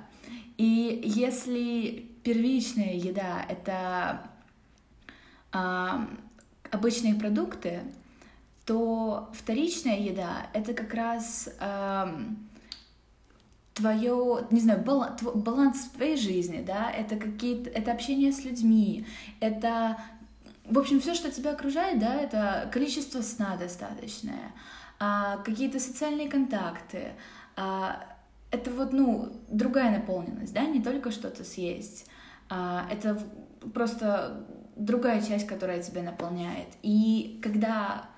И 0.56 1.01
если 1.03 2.10
первичная 2.23 2.93
еда— 2.93 3.45
это 3.49 4.32
а, 5.51 6.08
обычные 6.71 7.15
продукты, 7.15 7.82
то 8.65 9.30
вторичная 9.34 9.99
еда— 9.99 10.47
это 10.53 10.73
как 10.73 10.93
раз 10.93 11.49
а, 11.60 12.17
твое, 13.77 14.47
не 14.49 14.59
знаю, 14.59 14.83
баланс, 14.83 15.21
баланс 15.21 15.89
твоей 15.95 16.17
жизни, 16.17 16.63
да, 16.65 16.91
это 16.91 17.15
какие-то, 17.15 17.69
это 17.69 17.91
общение 17.91 18.31
с 18.31 18.43
людьми, 18.43 19.05
это 19.39 19.97
в 20.65 20.77
общем, 20.77 20.99
все, 20.99 21.13
что 21.13 21.31
тебя 21.31 21.51
окружает, 21.51 21.99
да, 21.99 22.15
это 22.15 22.69
количество 22.73 23.21
сна 23.21 23.55
достаточное, 23.55 24.51
а, 24.99 25.37
какие-то 25.37 25.79
социальные 25.79 26.29
контакты, 26.29 27.13
а, 27.55 28.05
это 28.51 28.71
вот, 28.71 28.91
ну, 28.91 29.31
другая 29.47 29.91
наполненность, 29.91 30.53
да, 30.53 30.65
не 30.65 30.81
только 30.81 31.11
что-то 31.11 31.43
съесть, 31.43 32.07
а, 32.49 32.85
это 32.91 33.21
просто 33.73 34.45
другая 34.75 35.21
часть, 35.21 35.47
которая 35.47 35.81
тебя 35.81 36.03
наполняет. 36.03 36.67
И 36.81 37.39
когда 37.41 38.09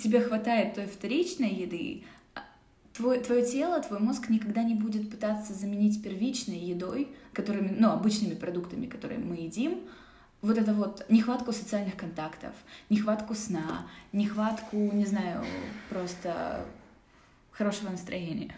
тебе 0.00 0.20
хватает 0.20 0.74
той 0.74 0.86
вторичной 0.86 1.50
еды, 1.50 2.04
твой, 2.96 3.20
твое 3.20 3.44
тело, 3.44 3.80
твой 3.80 4.00
мозг 4.00 4.28
никогда 4.28 4.62
не 4.62 4.74
будет 4.74 5.10
пытаться 5.10 5.52
заменить 5.52 6.02
первичной 6.02 6.58
едой, 6.58 7.08
которыми, 7.32 7.76
ну, 7.78 7.90
обычными 7.90 8.34
продуктами, 8.34 8.86
которые 8.86 9.20
мы 9.20 9.36
едим, 9.36 9.80
вот 10.40 10.56
это 10.58 10.72
вот 10.72 11.04
нехватку 11.08 11.52
социальных 11.52 11.96
контактов, 11.96 12.52
нехватку 12.88 13.34
сна, 13.34 13.86
нехватку, 14.12 14.76
не 14.76 15.04
знаю, 15.04 15.44
просто 15.90 16.64
хорошего 17.52 17.90
настроения. 17.90 18.54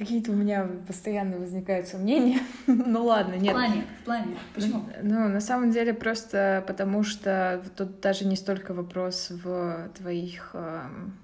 Какие-то 0.00 0.30
у 0.30 0.34
меня 0.34 0.66
постоянно 0.86 1.36
возникают 1.36 1.86
сомнения. 1.86 2.38
ну 2.66 3.04
ладно, 3.04 3.34
нет. 3.34 3.50
В 3.50 3.54
плане, 3.54 3.84
в 4.00 4.04
плане. 4.06 4.36
Почему? 4.54 4.84
Ну, 5.02 5.28
на 5.28 5.42
самом 5.42 5.72
деле 5.72 5.92
просто 5.92 6.64
потому, 6.66 7.02
что 7.02 7.62
тут 7.76 8.00
даже 8.00 8.24
не 8.24 8.34
столько 8.34 8.72
вопрос 8.72 9.28
в 9.28 9.90
твоих 9.94 10.52
эм, 10.54 11.18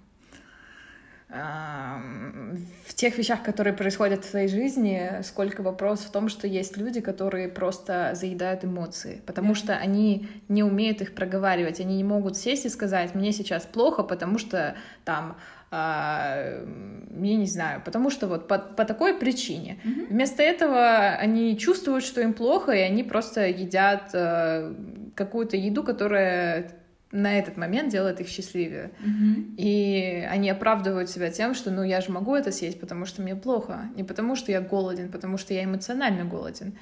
в 2.87 2.95
тех 2.95 3.19
вещах, 3.19 3.43
которые 3.43 3.75
происходят 3.75 4.25
в 4.25 4.31
твоей 4.31 4.49
жизни, 4.49 5.21
сколько 5.23 5.63
вопрос 5.63 6.01
в 6.01 6.11
том, 6.11 6.29
что 6.29 6.47
есть 6.47 6.77
люди, 6.77 7.01
которые 7.01 7.49
просто 7.49 8.13
заедают 8.15 8.65
эмоции, 8.65 9.23
потому 9.27 9.53
yeah. 9.53 9.57
что 9.57 9.77
они 9.77 10.29
не 10.49 10.63
умеют 10.63 11.01
их 11.01 11.15
проговаривать, 11.15 11.81
они 11.81 11.97
не 11.97 12.05
могут 12.05 12.37
сесть 12.37 12.67
и 12.67 12.69
сказать, 12.69 13.15
мне 13.15 13.33
сейчас 13.33 13.65
плохо, 13.65 14.03
потому 14.03 14.39
что 14.39 14.77
там 15.05 15.37
а, 15.71 16.65
я 17.11 17.37
не 17.37 17.47
знаю, 17.47 17.83
потому 17.85 18.09
что 18.09 18.29
вот 18.29 18.47
по, 18.47 18.59
по 18.59 18.85
такой 18.85 19.15
причине. 19.15 19.81
Mm-hmm. 19.85 20.07
Вместо 20.11 20.43
этого 20.43 21.09
они 21.09 21.59
чувствуют, 21.59 22.05
что 22.05 22.21
им 22.21 22.35
плохо, 22.35 22.73
и 22.73 22.81
они 22.81 23.03
просто 23.03 23.49
едят 23.49 24.11
э, 24.13 24.73
какую-то 25.17 25.57
еду, 25.57 25.83
которая 25.83 26.71
на 27.17 27.39
этот 27.39 27.57
момент 27.57 27.91
делает 27.91 28.21
их 28.21 28.29
счастливее. 28.29 28.91
Mm-hmm. 29.01 29.55
И 29.57 30.27
они 30.31 30.51
оправдывают 30.51 31.11
себя 31.11 31.31
тем, 31.31 31.55
что 31.55 31.71
ну 31.71 31.83
я 31.83 32.01
же 32.01 32.13
могу 32.13 32.35
это 32.35 32.53
съесть, 32.53 32.79
потому 32.79 33.07
что 33.07 33.23
мне 33.23 33.35
плохо. 33.35 33.89
Не 33.97 34.05
потому 34.05 34.37
что 34.37 34.53
я 34.53 34.61
голоден, 34.61 35.11
потому 35.11 35.39
что 35.39 35.55
я 35.55 35.65
эмоционально 35.65 36.25
голоден. 36.25 36.75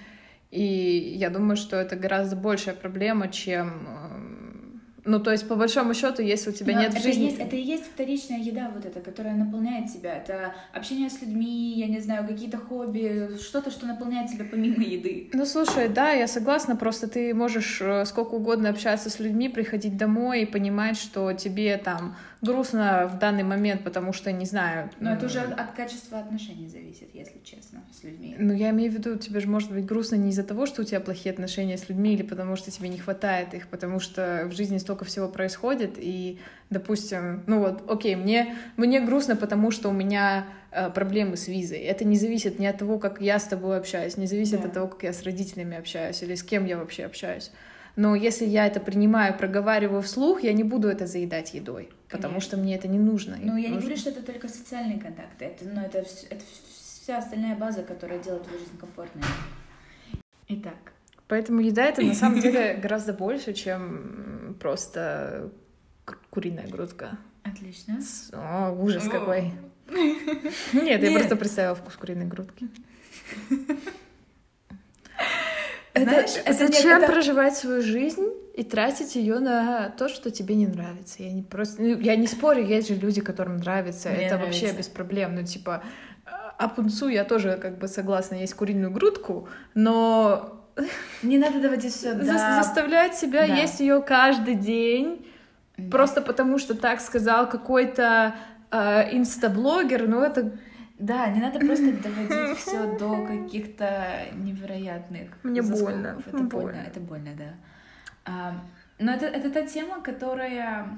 И 0.51 1.15
я 1.17 1.31
думаю, 1.31 1.57
что 1.57 1.77
это 1.77 1.97
гораздо 1.97 2.37
большая 2.37 2.75
проблема, 2.75 3.29
чем 3.29 3.89
эм, 3.89 4.24
ну, 5.05 5.21
то 5.21 5.33
есть, 5.33 5.47
по 5.47 5.55
большому 5.55 5.93
счету, 5.95 6.23
если 6.23 6.51
у 6.51 6.53
тебя 6.53 6.75
Но 6.75 6.81
нет 6.81 6.93
это 6.93 7.03
жизни... 7.03 7.25
Есть, 7.25 7.39
это 7.39 7.57
и 7.57 7.63
есть 7.63 7.85
вторичная 7.85 8.39
еда 8.39 8.71
вот 8.75 8.87
эта, 8.87 9.01
которая 9.01 9.35
наполняет 9.35 9.93
тебя. 9.93 10.17
Это 10.17 10.55
общение 10.73 11.11
с 11.11 11.21
людьми, 11.21 11.75
я 11.77 11.87
не 11.87 12.01
знаю, 12.01 12.27
какие-то 12.27 12.57
хобби, 12.57 13.37
что-то, 13.39 13.71
что 13.71 13.87
наполняет 13.87 14.31
тебя 14.31 14.47
помимо 14.51 14.83
еды. 14.83 15.29
Ну, 15.33 15.45
слушай, 15.45 15.89
да, 15.89 16.13
я 16.13 16.27
согласна, 16.27 16.77
просто 16.77 17.07
ты 17.07 17.35
можешь 17.35 17.81
э, 17.83 18.05
сколько 18.07 18.35
угодно 18.35 18.71
общаться 18.71 19.11
с 19.11 19.19
людьми, 19.19 19.49
приходить 19.49 19.97
домой 19.97 20.43
и 20.43 20.47
понимать, 20.47 20.97
что 20.97 21.33
тебе 21.35 21.77
там 21.77 22.17
грустно 22.45 23.11
в 23.13 23.19
данный 23.19 23.43
момент, 23.43 23.83
потому 23.83 24.13
что, 24.13 24.31
не 24.33 24.45
знаю... 24.45 24.91
Но 25.01 25.11
ну, 25.11 25.17
это 25.17 25.27
уже 25.27 25.41
от 25.41 25.73
качества 25.73 26.19
отношений 26.21 26.69
зависит, 26.69 27.09
если 27.15 27.41
честно, 27.43 27.83
с 27.93 28.05
людьми. 28.05 28.37
Ну, 28.39 28.53
я 28.53 28.71
имею 28.71 28.93
в 28.93 28.95
виду, 28.95 29.17
тебе 29.17 29.41
же 29.41 29.49
может 29.49 29.73
быть 29.73 29.85
грустно 29.85 30.17
не 30.17 30.31
из-за 30.31 30.45
того, 30.45 30.67
что 30.67 30.83
у 30.83 30.85
тебя 30.85 31.01
плохие 31.01 31.33
отношения 31.33 31.77
с 31.77 31.89
людьми, 31.89 32.15
или 32.15 32.23
потому 32.23 32.57
что 32.57 32.71
тебе 32.71 32.89
не 32.89 32.99
хватает 32.99 33.55
их, 33.55 33.69
потому 33.69 34.01
что 34.01 34.47
в 34.47 34.53
жизни 34.53 34.79
столько 34.79 35.05
всего 35.05 35.29
происходит, 35.29 35.95
и, 35.97 36.39
допустим, 36.71 37.43
ну 37.47 37.61
вот, 37.61 37.91
окей, 37.91 38.15
мне, 38.17 38.57
мне 38.77 39.01
грустно, 39.01 39.37
потому 39.37 39.71
что 39.71 39.89
у 39.89 39.93
меня 39.93 40.47
э, 40.71 40.91
проблемы 40.91 41.37
с 41.37 41.49
визой. 41.49 41.79
Это 41.79 42.05
не 42.05 42.17
зависит 42.17 42.59
ни 42.59 42.67
от 42.67 42.79
того, 42.79 42.99
как 42.99 43.21
я 43.21 43.39
с 43.39 43.45
тобой 43.45 43.79
общаюсь, 43.79 44.17
не 44.17 44.27
зависит 44.27 44.61
да. 44.61 44.69
от 44.69 44.75
того, 44.75 44.89
как 44.89 45.03
я 45.03 45.13
с 45.13 45.23
родителями 45.23 45.77
общаюсь, 45.77 46.23
или 46.23 46.35
с 46.35 46.43
кем 46.43 46.67
я 46.67 46.79
вообще 46.79 47.05
общаюсь. 47.05 47.51
Но 47.97 48.17
если 48.17 48.45
я 48.45 48.67
это 48.67 48.81
принимаю, 48.81 49.37
проговариваю 49.37 50.03
вслух, 50.03 50.43
я 50.43 50.53
не 50.53 50.65
буду 50.65 50.89
это 50.89 51.07
заедать 51.07 51.55
едой, 51.55 51.85
Конечно. 51.85 52.09
потому 52.11 52.41
что 52.41 52.57
мне 52.57 52.75
это 52.75 52.89
не 52.89 52.99
нужно. 52.99 53.37
Ну, 53.41 53.57
я 53.57 53.69
нужно... 53.69 53.75
не 53.75 53.79
говорю, 53.81 53.97
что 53.97 54.11
это 54.11 54.23
только 54.23 54.49
социальные 54.49 54.99
контакты, 54.99 55.45
это, 55.45 55.65
но 55.65 55.83
это, 55.83 55.99
это 55.99 56.43
вся 56.69 57.19
остальная 57.19 57.55
база, 57.55 57.83
которая 57.83 58.19
делает 58.19 58.45
твою 58.45 58.59
жизнь 58.59 58.77
комфортной. 58.79 59.23
Итак. 60.49 60.75
Поэтому 61.29 61.61
еда 61.61 61.85
это 61.85 62.03
на 62.03 62.15
самом 62.15 62.41
деле 62.41 62.75
гораздо 62.83 63.13
больше, 63.13 63.55
чем 63.55 64.57
просто 64.61 65.51
куриная 66.31 66.67
грудка. 66.67 67.19
Отлично. 67.45 68.01
О, 68.33 68.73
ужас 68.73 69.09
какой. 69.09 69.53
Нет, 70.73 71.03
я 71.03 71.13
просто 71.13 71.37
представила 71.37 71.75
вкус 71.75 71.95
куриной 71.95 72.27
грудки. 72.27 72.69
Это, 75.95 76.11
Знаешь, 76.11 76.31
это 76.45 76.67
зачем 76.67 76.99
это... 76.99 77.13
проживать 77.13 77.57
свою 77.57 77.81
жизнь 77.81 78.29
и 78.53 78.65
тратить 78.65 79.15
ее 79.15 79.39
на 79.39 79.91
то, 79.91 80.09
что 80.09 80.33
тебе 80.33 80.57
не 80.57 80.67
нравится? 80.67 81.23
Я 81.23 81.33
не 81.33 81.43
просто, 81.43 81.81
ну, 81.81 81.99
я 82.01 82.17
не 82.17 82.27
спорю, 82.27 82.67
есть 82.67 82.89
же 82.89 82.97
люди, 82.97 83.21
которым 83.21 83.59
нравится, 83.59 84.11
Мне 84.11 84.27
это 84.27 84.37
нравится. 84.37 84.65
вообще 84.65 84.77
без 84.77 84.89
проблем. 84.89 85.37
Ну 85.37 85.45
типа, 85.45 85.85
а 86.59 86.69
пунцу 86.69 87.09
я 87.09 87.25
тоже 87.25 87.59
как 87.63 87.79
бы 87.79 87.87
согласна 87.87 88.35
есть 88.35 88.55
куриную 88.55 88.91
грудку, 88.91 89.49
но 89.75 90.67
не 91.23 91.39
надо 91.39 91.61
доводить 91.61 91.95
все 91.95 92.15
до... 92.15 92.25
заставлять 92.25 93.15
себя 93.15 93.47
да. 93.47 93.55
есть 93.55 93.79
ее 93.79 94.03
каждый 94.03 94.57
день 94.57 95.25
да. 95.77 95.91
просто 95.91 96.21
потому, 96.21 96.59
что 96.59 96.75
так 96.75 97.01
сказал 97.01 97.49
какой-то 97.49 98.35
э, 98.73 99.17
инстаблогер, 99.17 100.09
ну 100.09 100.23
это 100.23 100.53
да, 100.99 101.29
не 101.29 101.41
надо 101.41 101.59
просто 101.59 101.93
доводить 102.03 102.59
все 102.59 102.97
до 102.99 103.27
каких-то 103.27 104.27
невероятных. 104.35 105.31
Мне 105.43 105.63
заскоков. 105.63 105.95
больно. 105.95 106.07
Это 106.27 106.31
больно. 106.31 106.49
больно, 106.49 106.77
это 106.87 107.01
больно, 107.01 107.31
да. 107.37 107.55
А, 108.25 108.61
но 108.99 109.13
это, 109.13 109.27
это 109.27 109.51
та 109.51 109.63
тема, 109.67 110.01
которая... 110.01 110.89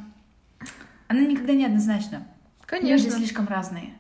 Она 1.09 1.21
никогда 1.21 1.55
не 1.55 1.65
однозначна. 1.65 2.27
Конечно. 2.67 3.07
Люди 3.07 3.17
слишком 3.17 3.47
разные. 3.47 3.95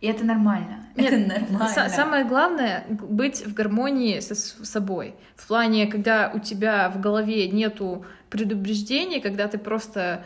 И 0.00 0.06
это 0.06 0.24
нормально. 0.24 0.86
Нет, 0.94 1.12
это 1.12 1.40
нормально. 1.40 1.88
Самое 1.88 2.24
главное 2.24 2.84
быть 2.88 3.44
в 3.44 3.52
гармонии 3.52 4.20
со 4.20 4.34
собой. 4.34 5.16
В 5.34 5.48
плане, 5.48 5.88
когда 5.88 6.30
у 6.32 6.38
тебя 6.38 6.88
в 6.88 7.00
голове 7.00 7.48
нету 7.48 8.06
предубеждений, 8.30 9.20
когда 9.20 9.48
ты 9.48 9.58
просто 9.58 10.24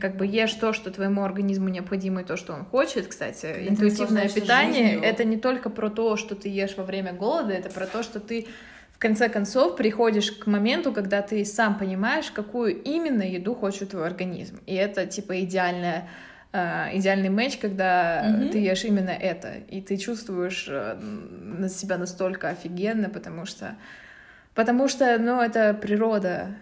как 0.00 0.16
бы 0.16 0.26
ешь 0.26 0.52
то, 0.54 0.72
что 0.72 0.90
твоему 0.90 1.24
организму 1.24 1.68
необходимо 1.68 2.20
и 2.20 2.24
то, 2.24 2.36
что 2.36 2.52
он 2.52 2.64
хочет. 2.64 3.06
Кстати, 3.06 3.46
Когда 3.46 3.68
интуитивное 3.70 4.28
питание 4.28 4.92
жизнью. 4.92 5.02
это 5.02 5.24
не 5.24 5.36
только 5.38 5.70
про 5.70 5.88
то, 5.88 6.16
что 6.16 6.34
ты 6.34 6.48
ешь 6.48 6.76
во 6.76 6.84
время 6.84 7.12
голода, 7.12 7.52
это 7.54 7.70
про 7.70 7.86
то, 7.86 8.02
что 8.02 8.20
ты 8.20 8.46
в 8.92 8.98
конце 8.98 9.28
концов 9.28 9.76
приходишь 9.76 10.32
к 10.32 10.46
моменту, 10.46 10.92
когда 10.92 11.22
ты 11.22 11.44
сам 11.44 11.78
понимаешь, 11.78 12.30
какую 12.30 12.82
именно 12.82 13.22
еду 13.22 13.54
хочет 13.54 13.90
твой 13.90 14.06
организм. 14.06 14.60
И 14.66 14.74
это 14.74 15.06
типа 15.06 15.40
идеальная 15.42 16.08
э, 16.52 16.96
идеальный 16.98 17.28
матч, 17.28 17.58
когда 17.58 18.24
mm-hmm. 18.24 18.50
ты 18.50 18.58
ешь 18.58 18.84
именно 18.84 19.10
это, 19.10 19.52
и 19.68 19.80
ты 19.80 19.96
чувствуешь 19.96 20.66
э, 20.68 20.98
на 21.00 21.68
себя 21.68 21.96
настолько 21.96 22.48
офигенно, 22.48 23.08
потому 23.08 23.46
что, 23.46 23.76
потому 24.54 24.88
что, 24.88 25.16
ну, 25.18 25.40
это 25.40 25.74
природа, 25.74 26.56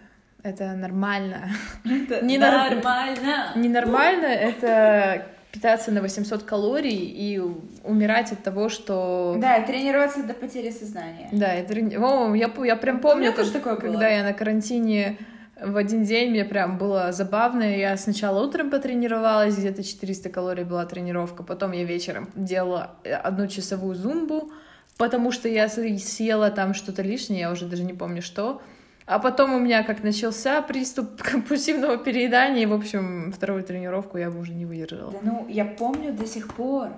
это 0.47 0.73
нормально. 0.73 1.49
Это 1.85 2.25
не 2.25 2.37
нормально. 2.37 3.51
Ненормально, 3.55 4.25
это 4.25 5.25
питаться 5.51 5.91
на 5.91 6.01
800 6.01 6.43
калорий 6.43 6.97
и 6.97 7.41
умирать 7.83 8.31
от 8.31 8.43
того, 8.43 8.69
что... 8.69 9.35
Да, 9.39 9.57
и 9.57 9.65
тренироваться 9.65 10.23
до 10.23 10.33
потери 10.33 10.71
сознания. 10.71 11.29
Да, 11.31 11.55
и 11.55 11.65
трени... 11.65 11.95
О, 11.95 12.35
я, 12.35 12.51
я 12.65 12.75
прям 12.75 12.99
помню, 12.99 13.33
как, 13.33 13.49
такое 13.51 13.75
когда 13.75 13.97
было. 13.97 14.09
я 14.09 14.23
на 14.23 14.33
карантине 14.33 15.17
в 15.61 15.75
один 15.77 16.03
день 16.03 16.29
мне 16.29 16.45
прям 16.45 16.77
было 16.77 17.11
забавно. 17.11 17.63
Я 17.63 17.97
сначала 17.97 18.45
утром 18.45 18.69
потренировалась, 18.69 19.57
где-то 19.57 19.83
400 19.83 20.29
калорий 20.29 20.63
была 20.63 20.85
тренировка, 20.85 21.43
потом 21.43 21.71
я 21.71 21.83
вечером 21.83 22.29
делала 22.35 22.95
одну 23.23 23.47
часовую 23.47 23.95
зумбу, 23.95 24.51
потому 24.97 25.31
что 25.31 25.47
я 25.47 25.67
съела 25.69 26.51
там 26.51 26.73
что-то 26.73 27.01
лишнее, 27.01 27.41
я 27.41 27.51
уже 27.51 27.65
даже 27.65 27.83
не 27.83 27.93
помню 27.93 28.21
что. 28.21 28.61
А 29.07 29.19
потом 29.19 29.53
у 29.53 29.59
меня 29.59 29.83
как 29.83 30.03
начался 30.03 30.61
приступ 30.61 31.21
компульсивного 31.23 31.97
переедания, 31.97 32.63
и, 32.63 32.65
в 32.65 32.73
общем, 32.73 33.31
вторую 33.31 33.63
тренировку 33.63 34.17
я 34.17 34.29
бы 34.29 34.39
уже 34.39 34.53
не 34.53 34.65
выдержала. 34.65 35.11
Да 35.11 35.19
ну, 35.23 35.47
я 35.47 35.63
помню 35.63 36.13
до 36.13 36.27
сих 36.27 36.53
пор, 36.53 36.89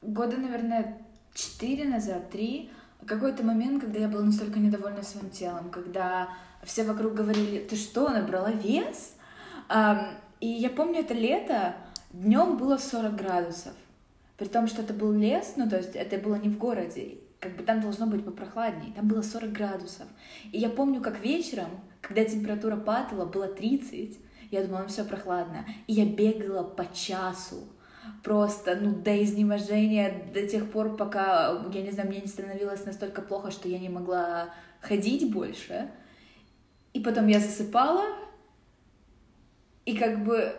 года, 0.00 0.38
наверное, 0.38 0.96
четыре 1.34 1.84
назад, 1.84 2.30
три, 2.30 2.70
какой-то 3.06 3.44
момент, 3.44 3.82
когда 3.82 3.98
я 4.00 4.08
была 4.08 4.22
настолько 4.22 4.58
недовольна 4.58 5.02
своим 5.02 5.28
телом, 5.28 5.68
когда 5.70 6.30
все 6.62 6.84
вокруг 6.84 7.12
говорили, 7.12 7.58
ты 7.58 7.76
что, 7.76 8.08
набрала 8.08 8.50
вес? 8.50 9.14
И 10.40 10.46
я 10.46 10.70
помню 10.70 11.00
это 11.00 11.12
лето, 11.12 11.74
днем 12.10 12.56
было 12.56 12.78
40 12.78 13.16
градусов. 13.16 13.72
При 14.38 14.46
том, 14.46 14.66
что 14.66 14.80
это 14.80 14.94
был 14.94 15.12
лес, 15.12 15.54
ну, 15.56 15.68
то 15.68 15.76
есть 15.76 15.94
это 15.94 16.16
было 16.16 16.36
не 16.36 16.48
в 16.48 16.58
городе 16.58 17.18
как 17.44 17.56
бы 17.56 17.62
там 17.62 17.82
должно 17.82 18.06
быть 18.06 18.24
попрохладнее, 18.24 18.94
там 18.94 19.06
было 19.06 19.20
40 19.20 19.52
градусов. 19.52 20.06
И 20.50 20.58
я 20.58 20.70
помню, 20.70 21.02
как 21.02 21.20
вечером, 21.20 21.68
когда 22.00 22.24
температура 22.24 22.76
падала, 22.76 23.26
было 23.26 23.46
30, 23.46 24.18
я 24.50 24.64
думала, 24.64 24.82
ну 24.82 24.88
все 24.88 25.04
прохладно. 25.04 25.66
И 25.86 25.92
я 25.92 26.06
бегала 26.06 26.64
по 26.64 26.86
часу, 26.94 27.68
просто, 28.22 28.76
ну, 28.76 28.94
до 28.94 29.22
изнеможения, 29.22 30.30
до 30.32 30.46
тех 30.46 30.70
пор, 30.70 30.96
пока, 30.96 31.66
я 31.72 31.82
не 31.82 31.90
знаю, 31.90 32.08
мне 32.08 32.20
не 32.20 32.28
становилось 32.28 32.86
настолько 32.86 33.20
плохо, 33.20 33.50
что 33.50 33.68
я 33.68 33.78
не 33.78 33.90
могла 33.90 34.48
ходить 34.80 35.30
больше. 35.30 35.90
И 36.94 37.00
потом 37.00 37.26
я 37.26 37.40
засыпала, 37.40 38.04
и 39.84 39.96
как 39.98 40.24
бы 40.24 40.54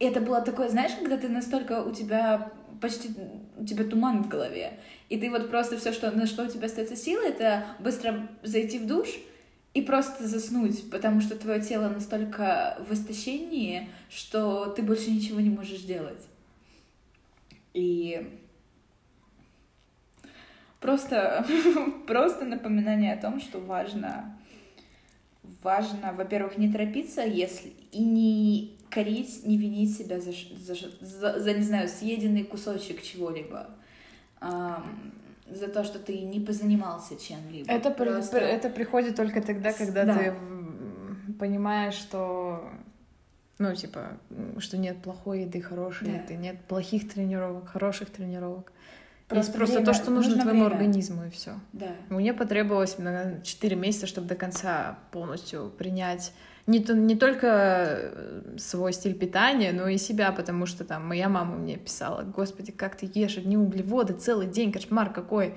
это 0.00 0.20
было 0.20 0.40
такое, 0.40 0.68
знаешь, 0.68 0.96
когда 0.98 1.16
ты 1.16 1.28
настолько 1.28 1.84
у 1.84 1.92
тебя 1.92 2.52
почти 2.80 3.10
у 3.56 3.64
тебя 3.64 3.84
туман 3.84 4.22
в 4.22 4.28
голове. 4.28 4.78
И 5.08 5.18
ты 5.18 5.30
вот 5.30 5.50
просто 5.50 5.78
все, 5.78 5.92
что, 5.92 6.10
на 6.10 6.26
что 6.26 6.44
у 6.44 6.48
тебя 6.48 6.66
остается 6.66 6.96
силы, 6.96 7.24
это 7.24 7.66
быстро 7.78 8.28
зайти 8.42 8.78
в 8.78 8.86
душ 8.86 9.08
и 9.74 9.82
просто 9.82 10.26
заснуть, 10.26 10.90
потому 10.90 11.20
что 11.20 11.36
твое 11.36 11.60
тело 11.60 11.88
настолько 11.88 12.78
в 12.88 12.92
истощении, 12.92 13.88
что 14.10 14.66
ты 14.66 14.82
больше 14.82 15.10
ничего 15.10 15.40
не 15.40 15.50
можешь 15.50 15.82
делать. 15.82 16.22
И 17.74 18.28
просто, 20.80 21.46
просто 22.06 22.44
напоминание 22.44 23.14
о 23.14 23.20
том, 23.20 23.40
что 23.40 23.60
важно, 23.60 24.38
важно, 25.62 26.12
во-первых, 26.12 26.58
не 26.58 26.72
торопиться, 26.72 27.22
если 27.22 27.72
и 27.92 28.02
не 28.02 28.77
корить, 28.90 29.44
не 29.44 29.56
винить 29.56 29.96
себя 29.96 30.20
за, 30.20 30.32
за, 30.32 30.74
за, 31.00 31.40
за 31.40 31.52
не 31.54 31.62
знаю, 31.62 31.88
съеденный 31.88 32.44
кусочек 32.44 33.02
чего-либо. 33.02 33.70
за 34.40 35.68
то, 35.68 35.84
что 35.84 35.98
ты 35.98 36.20
не 36.20 36.40
позанимался 36.40 37.16
чем-либо. 37.16 37.70
Это, 37.70 37.90
Просто... 37.90 38.38
при, 38.38 38.46
это 38.46 38.68
приходит 38.68 39.16
только 39.16 39.40
тогда, 39.40 39.72
когда 39.72 40.04
да. 40.04 40.14
ты 40.18 40.34
понимаешь, 41.38 41.94
что 41.94 42.62
ну, 43.58 43.74
типа, 43.74 44.18
что 44.58 44.78
нет 44.78 45.02
плохой 45.02 45.42
еды, 45.42 45.60
хорошей 45.60 46.06
да. 46.06 46.18
еды, 46.18 46.34
нет 46.34 46.60
плохих 46.68 47.12
тренировок, 47.12 47.68
хороших 47.68 48.10
тренировок. 48.10 48.72
Просто 49.26 49.50
Есть 49.50 49.58
просто 49.58 49.74
время, 49.76 49.86
то, 49.86 49.92
что 49.94 50.10
нужно, 50.10 50.30
нужно 50.30 50.42
твоему 50.44 50.64
время. 50.64 50.76
организму, 50.76 51.24
и 51.26 51.30
все. 51.30 51.54
Да. 51.72 51.88
Мне 52.08 52.32
потребовалось, 52.32 52.96
наверное, 52.98 53.42
4 53.42 53.76
месяца, 53.76 54.06
чтобы 54.06 54.26
до 54.26 54.36
конца 54.36 54.98
полностью 55.10 55.70
принять 55.76 56.32
не, 56.68 56.80
не 56.80 57.16
только 57.16 57.46
э, 57.48 58.56
свой 58.58 58.92
стиль 58.92 59.14
питания, 59.14 59.72
но 59.72 59.88
и 59.88 59.96
себя, 59.96 60.30
потому 60.32 60.66
что 60.66 60.84
там 60.84 61.08
моя 61.08 61.28
мама 61.28 61.56
мне 61.56 61.78
писала, 61.78 62.22
господи, 62.22 62.72
как 62.72 62.94
ты 62.94 63.10
ешь 63.12 63.38
одни 63.38 63.56
углеводы 63.56 64.12
целый 64.12 64.46
день, 64.46 64.70
кошмар 64.70 65.10
какой. 65.10 65.54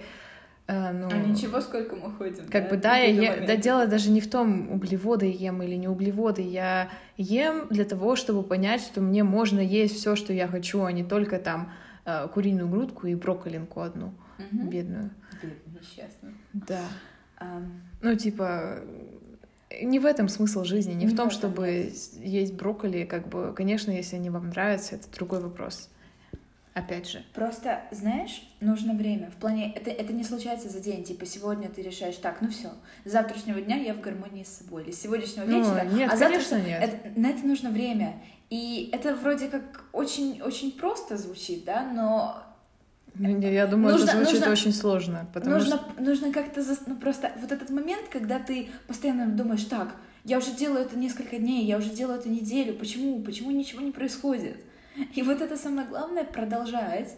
Э, 0.67 0.93
ну, 0.93 1.09
а 1.11 1.17
ничего, 1.17 1.59
сколько 1.59 1.97
мы 1.97 2.13
ходим. 2.13 2.47
Как 2.47 2.63
да, 2.63 2.69
бы, 2.69 2.77
да, 2.77 2.95
я 2.95 3.35
е... 3.35 3.45
да, 3.45 3.57
дело 3.57 3.87
даже 3.87 4.09
не 4.09 4.21
в 4.21 4.29
том, 4.29 4.71
углеводы 4.71 5.29
ем 5.29 5.61
или 5.61 5.75
не 5.75 5.89
углеводы. 5.89 6.43
Я 6.43 6.89
ем 7.17 7.67
для 7.69 7.83
того, 7.83 8.15
чтобы 8.15 8.41
понять, 8.41 8.81
что 8.81 9.01
мне 9.01 9.25
можно 9.25 9.59
есть 9.59 9.97
все, 9.97 10.15
что 10.15 10.31
я 10.31 10.47
хочу, 10.47 10.81
а 10.83 10.93
не 10.93 11.03
только 11.03 11.39
там 11.39 11.73
э, 12.05 12.29
куриную 12.33 12.69
грудку 12.69 13.07
и 13.07 13.15
брокколинку 13.15 13.81
одну 13.81 14.13
угу. 14.37 14.69
бедную. 14.69 15.11
Бедную, 15.41 15.59
несчастную. 15.77 16.35
Да. 16.53 16.83
Um... 17.37 17.81
Ну, 18.01 18.15
типа, 18.15 18.79
не 19.81 19.99
в 19.99 20.05
этом 20.05 20.27
смысл 20.29 20.63
жизни, 20.63 20.93
не, 20.93 21.05
не 21.05 21.13
в 21.13 21.15
том, 21.15 21.29
чтобы 21.29 21.91
есть. 22.21 22.53
брокколи, 22.53 23.05
как 23.05 23.27
бы, 23.27 23.53
конечно, 23.53 23.91
если 23.91 24.15
они 24.15 24.29
вам 24.29 24.49
нравятся, 24.49 24.95
это 24.95 25.05
другой 25.11 25.41
вопрос. 25.41 25.89
Опять 26.73 27.09
же. 27.09 27.21
Просто, 27.33 27.81
знаешь, 27.91 28.49
нужно 28.61 28.93
время. 28.93 29.29
В 29.29 29.35
плане, 29.35 29.73
это, 29.73 29.89
это 29.89 30.13
не 30.13 30.23
случается 30.23 30.69
за 30.69 30.79
день. 30.79 31.03
Типа, 31.03 31.25
сегодня 31.25 31.67
ты 31.67 31.81
решаешь, 31.81 32.15
так, 32.15 32.39
ну 32.39 32.49
все, 32.49 32.69
с 33.03 33.11
завтрашнего 33.11 33.59
дня 33.59 33.75
я 33.75 33.93
в 33.93 33.99
гармонии 33.99 34.43
с 34.43 34.59
собой. 34.59 34.83
Или 34.83 34.91
с 34.91 35.01
сегодняшнего 35.01 35.45
ну, 35.45 35.59
вечера. 35.59 35.85
Нет, 35.85 36.09
а 36.13 36.17
конечно, 36.17 36.55
нет. 36.61 36.81
Это, 36.81 37.19
на 37.19 37.27
это 37.27 37.45
нужно 37.45 37.71
время. 37.71 38.21
И 38.49 38.89
это 38.93 39.15
вроде 39.15 39.49
как 39.49 39.85
очень-очень 39.91 40.71
просто 40.71 41.17
звучит, 41.17 41.65
да, 41.65 41.83
но 41.91 42.41
я 43.19 43.67
думаю, 43.67 43.93
нужно, 43.93 44.09
это 44.09 44.17
звучит 44.17 44.39
нужно, 44.39 44.51
очень 44.51 44.73
сложно, 44.73 45.27
потому 45.33 45.55
нужно, 45.55 45.77
что... 45.77 46.01
Нужно 46.01 46.31
как-то... 46.31 46.61
За... 46.61 46.77
Ну, 46.85 46.95
просто 46.95 47.31
вот 47.39 47.51
этот 47.51 47.69
момент, 47.69 48.07
когда 48.09 48.39
ты 48.39 48.69
постоянно 48.87 49.27
думаешь, 49.27 49.63
так, 49.65 49.95
я 50.23 50.37
уже 50.37 50.51
делаю 50.51 50.85
это 50.85 50.97
несколько 50.97 51.37
дней, 51.37 51.65
я 51.65 51.77
уже 51.77 51.89
делаю 51.89 52.19
это 52.19 52.29
неделю, 52.29 52.73
почему? 52.73 53.21
Почему 53.21 53.51
ничего 53.51 53.81
не 53.81 53.91
происходит? 53.91 54.57
И 55.13 55.21
вот 55.23 55.41
это 55.41 55.57
самое 55.57 55.87
главное— 55.87 56.23
продолжать. 56.33 57.15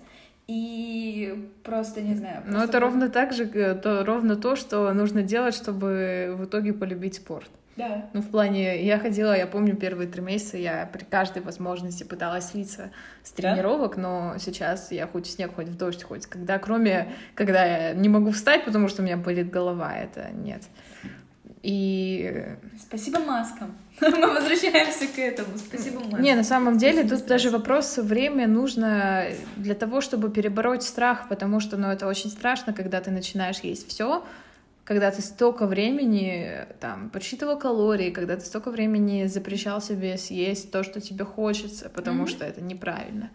И 0.48 1.50
просто 1.64 2.02
не 2.02 2.16
знаю. 2.16 2.44
Но 2.46 2.64
это 2.64 2.80
ровно 2.82 3.10
так 3.10 3.32
же, 3.32 3.46
э, 3.46 3.76
то, 3.76 4.04
ровно 4.04 4.36
то, 4.36 4.58
что 4.58 4.92
нужно 4.94 5.22
делать, 5.22 5.56
чтобы 5.56 6.36
в 6.38 6.46
итоге 6.46 6.74
полюбить 6.74 7.16
спорт. 7.16 7.50
Да. 7.76 8.10
Ну, 8.14 8.22
в 8.22 8.30
плане, 8.30 8.84
я 8.84 9.00
ходила, 9.00 9.36
я 9.36 9.48
помню, 9.48 9.76
первые 9.76 10.08
три 10.08 10.22
месяца 10.22 10.58
я 10.58 10.88
при 10.92 11.04
каждой 11.04 11.42
возможности 11.42 12.04
пыталась 12.04 12.52
слиться 12.52 12.92
с 13.24 13.32
тренировок, 13.32 13.96
да? 13.96 14.02
но 14.02 14.36
сейчас 14.38 14.92
я 14.92 15.08
хоть 15.08 15.26
в 15.26 15.32
снег, 15.32 15.56
хоть 15.56 15.68
в 15.68 15.78
дождь, 15.78 16.04
хоть 16.04 16.28
когда, 16.28 16.60
кроме, 16.60 17.12
когда 17.34 17.66
я 17.66 17.94
не 17.94 18.10
могу 18.10 18.32
встать, 18.32 18.66
потому 18.66 18.90
что 18.90 19.02
у 19.02 19.06
меня 19.06 19.18
болит 19.18 19.50
голова, 19.50 19.96
это 19.96 20.30
нет. 20.32 20.62
И... 21.64 22.46
Спасибо 22.80 23.20
маскам. 23.20 23.74
Мы 24.02 24.34
возвращаемся 24.34 25.08
к 25.08 25.18
этому. 25.18 25.58
Спасибо 25.58 26.02
маскам. 26.02 26.22
Не, 26.22 26.36
на 26.36 26.44
самом 26.44 26.78
деле, 26.78 27.00
Спасибо 27.00 27.18
тут 27.18 27.28
даже 27.28 27.50
вопрос 27.50 27.98
время 27.98 28.48
нужно 28.48 29.26
для 29.56 29.74
того, 29.74 30.02
чтобы 30.02 30.30
перебороть 30.30 30.84
страх, 30.84 31.30
потому 31.30 31.60
что, 31.60 31.78
ну, 31.78 31.88
это 31.88 32.06
очень 32.06 32.30
страшно, 32.30 32.74
когда 32.74 33.00
ты 33.00 33.12
начинаешь 33.12 33.60
есть 33.60 33.88
все, 33.88 34.24
когда 34.84 35.12
ты 35.12 35.22
столько 35.22 35.66
времени 35.66 36.68
там 36.80 37.10
подсчитывал 37.10 37.58
калории, 37.58 38.12
когда 38.12 38.36
ты 38.36 38.46
столько 38.46 38.70
времени 38.70 39.28
запрещал 39.28 39.82
себе 39.82 40.18
съесть 40.18 40.72
то, 40.72 40.84
что 40.84 41.00
тебе 41.00 41.24
хочется, 41.24 41.90
потому 41.90 42.24
mm-hmm. 42.24 42.30
что 42.30 42.46
это 42.46 42.62
неправильно. 42.62 43.32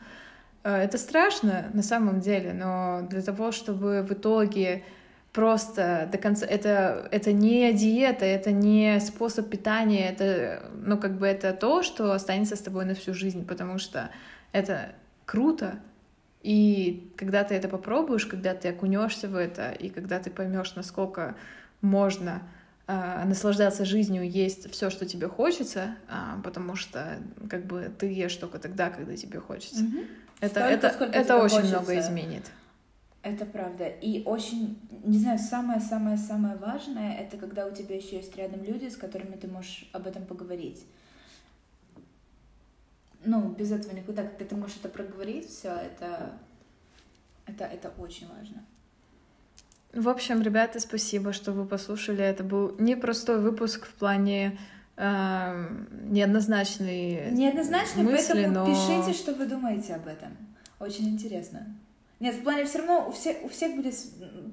Э, 0.62 0.76
это 0.76 0.98
страшно 0.98 1.70
на 1.72 1.82
самом 1.82 2.20
деле, 2.20 2.52
но 2.52 3.06
для 3.08 3.22
того, 3.22 3.52
чтобы 3.52 4.02
в 4.02 4.12
итоге 4.12 4.84
просто 5.32 6.08
до 6.10 6.18
конца 6.18 6.46
это 6.46 7.08
это 7.10 7.32
не 7.32 7.72
диета, 7.72 8.24
это 8.26 8.50
не 8.50 9.00
способ 9.00 9.48
питания, 9.48 10.10
это 10.10 10.62
ну 10.74 10.98
как 10.98 11.18
бы 11.18 11.26
это 11.26 11.52
то, 11.52 11.82
что 11.82 12.12
останется 12.12 12.56
с 12.56 12.60
тобой 12.60 12.84
на 12.84 12.94
всю 12.94 13.14
жизнь, 13.14 13.46
потому 13.46 13.78
что 13.78 14.10
это 14.52 14.90
круто, 15.24 15.78
и 16.42 17.12
когда 17.16 17.44
ты 17.44 17.54
это 17.54 17.68
попробуешь, 17.68 18.26
когда 18.26 18.54
ты 18.54 18.68
окунешься 18.68 19.28
в 19.28 19.34
это, 19.34 19.70
и 19.72 19.88
когда 19.88 20.18
ты 20.20 20.30
поймешь, 20.30 20.74
насколько 20.76 21.34
можно 21.80 22.42
э, 22.86 23.24
наслаждаться 23.24 23.84
жизнью, 23.84 24.28
есть 24.28 24.70
все, 24.70 24.90
что 24.90 25.04
тебе 25.04 25.28
хочется, 25.28 25.96
э, 26.08 26.40
потому 26.44 26.76
что 26.76 27.18
как 27.50 27.66
бы 27.66 27.90
ты 27.98 28.12
ешь 28.12 28.36
только 28.36 28.58
тогда, 28.58 28.90
когда 28.90 29.16
тебе 29.16 29.40
хочется. 29.40 29.82
Mm-hmm. 29.82 30.06
Это, 30.40 30.90
Столько, 30.90 31.04
это, 31.04 31.18
это 31.18 31.36
очень 31.38 31.56
хочется. 31.56 31.76
много 31.76 31.98
изменит. 31.98 32.44
Это 33.22 33.44
правда. 33.44 33.88
И 33.88 34.22
очень, 34.24 34.78
не 35.04 35.18
знаю, 35.18 35.40
самое-самое-самое 35.40 36.56
важное, 36.56 37.16
это 37.16 37.36
когда 37.36 37.66
у 37.66 37.74
тебя 37.74 37.96
еще 37.96 38.16
есть 38.16 38.36
рядом 38.36 38.62
люди, 38.62 38.88
с 38.88 38.96
которыми 38.96 39.34
ты 39.34 39.48
можешь 39.48 39.90
об 39.92 40.06
этом 40.06 40.24
поговорить 40.24 40.86
ну, 43.24 43.48
без 43.50 43.72
этого 43.72 43.94
никуда, 43.94 44.22
когда 44.22 44.44
ты 44.44 44.56
можешь 44.56 44.76
это 44.76 44.88
проговорить, 44.88 45.48
все 45.48 45.68
это, 45.70 46.32
это, 47.46 47.64
это 47.64 47.92
очень 47.98 48.28
важно. 48.28 48.64
В 49.92 50.08
общем, 50.08 50.42
ребята, 50.42 50.80
спасибо, 50.80 51.32
что 51.32 51.52
вы 51.52 51.64
послушали. 51.64 52.22
Это 52.22 52.44
был 52.44 52.74
непростой 52.78 53.40
выпуск 53.40 53.86
в 53.86 53.94
плане 53.94 54.58
э, 54.96 55.68
неоднозначной 56.04 57.30
Неоднозначно, 57.30 58.02
мысли, 58.02 58.32
поэтому 58.32 58.54
но... 58.54 58.66
пишите, 58.66 59.18
что 59.18 59.32
вы 59.32 59.46
думаете 59.46 59.94
об 59.94 60.06
этом. 60.06 60.36
Очень 60.78 61.08
интересно. 61.08 61.66
Нет, 62.20 62.34
в 62.34 62.42
плане 62.42 62.64
все 62.64 62.78
равно 62.78 63.08
у 63.08 63.12
всех, 63.12 63.42
у 63.44 63.48
всех 63.48 63.76
будет 63.76 63.94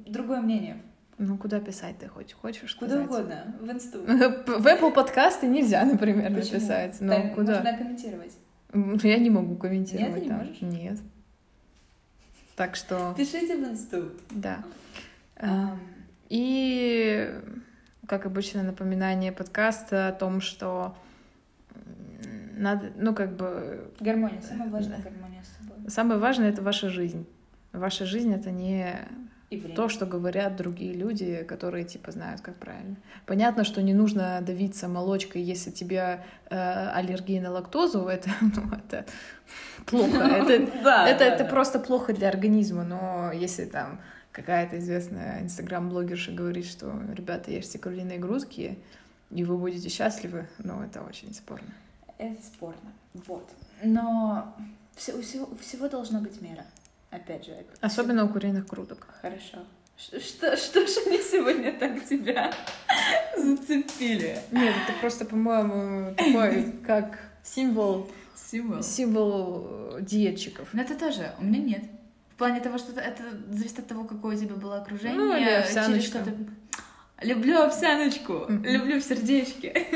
другое 0.05 0.41
мнение. 0.41 0.81
Ну, 1.17 1.37
куда 1.37 1.59
писать 1.59 1.97
ты 1.97 2.07
хоть 2.07 2.33
хочешь 2.33 2.75
Куда 2.75 3.03
сказать? 3.03 3.07
угодно, 3.07 3.55
в 3.61 3.71
инсту. 3.71 3.99
В 4.05 4.67
Apple 4.67 4.93
подкасты 4.93 5.47
нельзя, 5.47 5.83
например, 5.85 6.33
Почему? 6.33 6.53
написать. 6.55 6.99
Там 6.99 7.33
куда? 7.33 7.55
Можно 7.57 7.77
комментировать. 7.77 8.33
Я 8.73 9.17
не 9.19 9.29
могу 9.29 9.55
комментировать 9.55 10.13
Нет, 10.13 10.15
ты 10.15 10.21
не 10.23 10.29
там. 10.29 10.37
можешь? 10.39 10.61
Нет. 10.61 10.99
Так 12.55 12.75
что, 12.75 13.13
Пишите 13.17 13.57
в 13.57 13.63
инсту. 13.69 14.11
да. 14.31 14.63
И, 16.29 17.33
как 18.07 18.25
обычно, 18.25 18.63
напоминание 18.63 19.31
подкаста 19.31 20.07
о 20.07 20.11
том, 20.13 20.41
что 20.41 20.95
надо, 22.57 22.91
ну, 22.97 23.13
как 23.13 23.35
бы, 23.35 23.91
Гармония, 23.99 24.41
самая 24.41 24.69
важная 24.69 24.99
гармония 25.01 25.43
с 25.43 25.57
собой. 25.67 25.89
самое 25.89 26.19
важное— 26.19 26.49
это 26.51 26.61
ваша 26.61 26.89
жизнь. 26.89 27.27
Ваша 27.73 28.05
жизнь— 28.05 28.33
это 28.35 28.49
не 28.51 28.95
И 29.51 29.57
время. 29.57 29.75
то, 29.75 29.89
что 29.89 30.05
говорят 30.07 30.55
другие 30.55 30.93
люди, 30.93 31.43
которые, 31.43 31.83
типа, 31.85 32.11
знают, 32.11 32.41
как 32.41 32.55
правильно. 32.55 32.95
Понятно, 33.27 33.63
что 33.63 33.81
не 33.83 33.93
нужно 33.93 34.39
давиться 34.41 34.87
молочкой, 34.87 35.43
если 35.43 35.69
тебе 35.71 36.23
э, 36.49 36.89
аллергия 36.89 37.41
на 37.41 37.51
лактозу, 37.51 38.07
это, 38.07 38.29
ну, 38.41 38.63
это 38.75 39.05
плохо. 39.85 40.17
Это, 40.17 40.71
Да, 40.83 41.07
это, 41.07 41.19
да, 41.19 41.25
это 41.25 41.43
да. 41.43 41.49
просто 41.49 41.79
плохо 41.79 42.13
для 42.13 42.29
организма, 42.29 42.83
но 42.83 43.31
если 43.31 43.65
там 43.65 43.99
какая-то 44.31 44.79
известная 44.79 45.41
инстаграм-блогерша 45.43 46.31
говорит, 46.31 46.65
что, 46.65 46.91
ребята, 47.15 47.51
ешьте 47.51 47.77
куриные 47.79 48.17
грудки, 48.19 48.79
и 49.29 49.43
вы 49.43 49.57
будете 49.57 49.89
счастливы, 49.89 50.47
ну, 50.57 50.81
это 50.81 51.01
очень 51.03 51.33
спорно. 51.33 51.69
Это 52.17 52.41
спорно. 52.43 52.91
Вот. 53.27 53.47
Но 53.83 54.55
все- 54.95 55.13
у, 55.13 55.21
всего, 55.21 55.45
у 55.51 55.55
всего 55.57 55.87
должна 55.87 56.19
быть 56.19 56.41
мера. 56.41 56.65
Опять 57.15 57.45
же. 57.45 57.65
Особенно 57.81 58.25
у 58.25 58.29
куриных 58.29 58.67
грудок. 58.67 59.07
Хорошо. 59.21 59.59
Что, 59.97 60.19
что, 60.57 60.85
же 60.85 60.99
они 61.05 61.19
сегодня 61.19 61.71
так 61.79 62.03
тебя 62.05 62.51
зацепили? 63.37 64.37
Нет, 64.51 64.75
это 64.87 64.99
просто, 64.99 65.25
по-моему, 65.25 66.13
такой, 66.15 66.73
как 66.85 67.17
символ, 67.43 68.09
Символ. 68.35 68.83
символ 68.83 69.67
э, 69.97 70.01
диетчиков. 70.01 70.67
Но 70.73 70.81
это 70.81 70.95
тоже. 70.99 71.31
У 71.39 71.45
меня 71.45 71.59
нет. 71.59 71.83
В 72.33 72.37
плане 72.37 72.59
того, 72.59 72.77
что 72.77 72.99
это- 72.99 73.23
зависит 73.49 73.79
от 73.79 73.87
того, 73.87 74.03
какое 74.03 74.35
у 74.35 74.39
тебя 74.39 74.55
было 74.55 74.81
окружение. 74.81 75.17
Ну, 75.17 75.35
или 75.35 75.45
через 75.45 75.65
овсяночка. 75.67 76.19
что 76.19 76.23
ты... 76.25 76.35
Люблю 77.21 77.61
овсяночку. 77.61 78.33
Мгм. 78.49 78.63
Люблю 78.65 78.99
в 78.99 79.03
сердечке. 79.03 79.87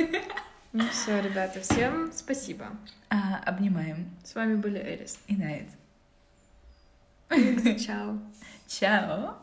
Ну 0.71 0.83
все, 0.91 1.19
ребята, 1.21 1.59
всем 1.59 2.11
спасибо. 2.13 2.67
А, 3.09 3.41
обнимаем. 3.45 4.07
С 4.23 4.35
вами 4.35 4.55
были 4.55 4.77
Эрис. 4.79 5.17
И 5.27 5.35
Найт. 5.35 5.67
Čau. 7.77 8.17
Čau. 8.67 9.37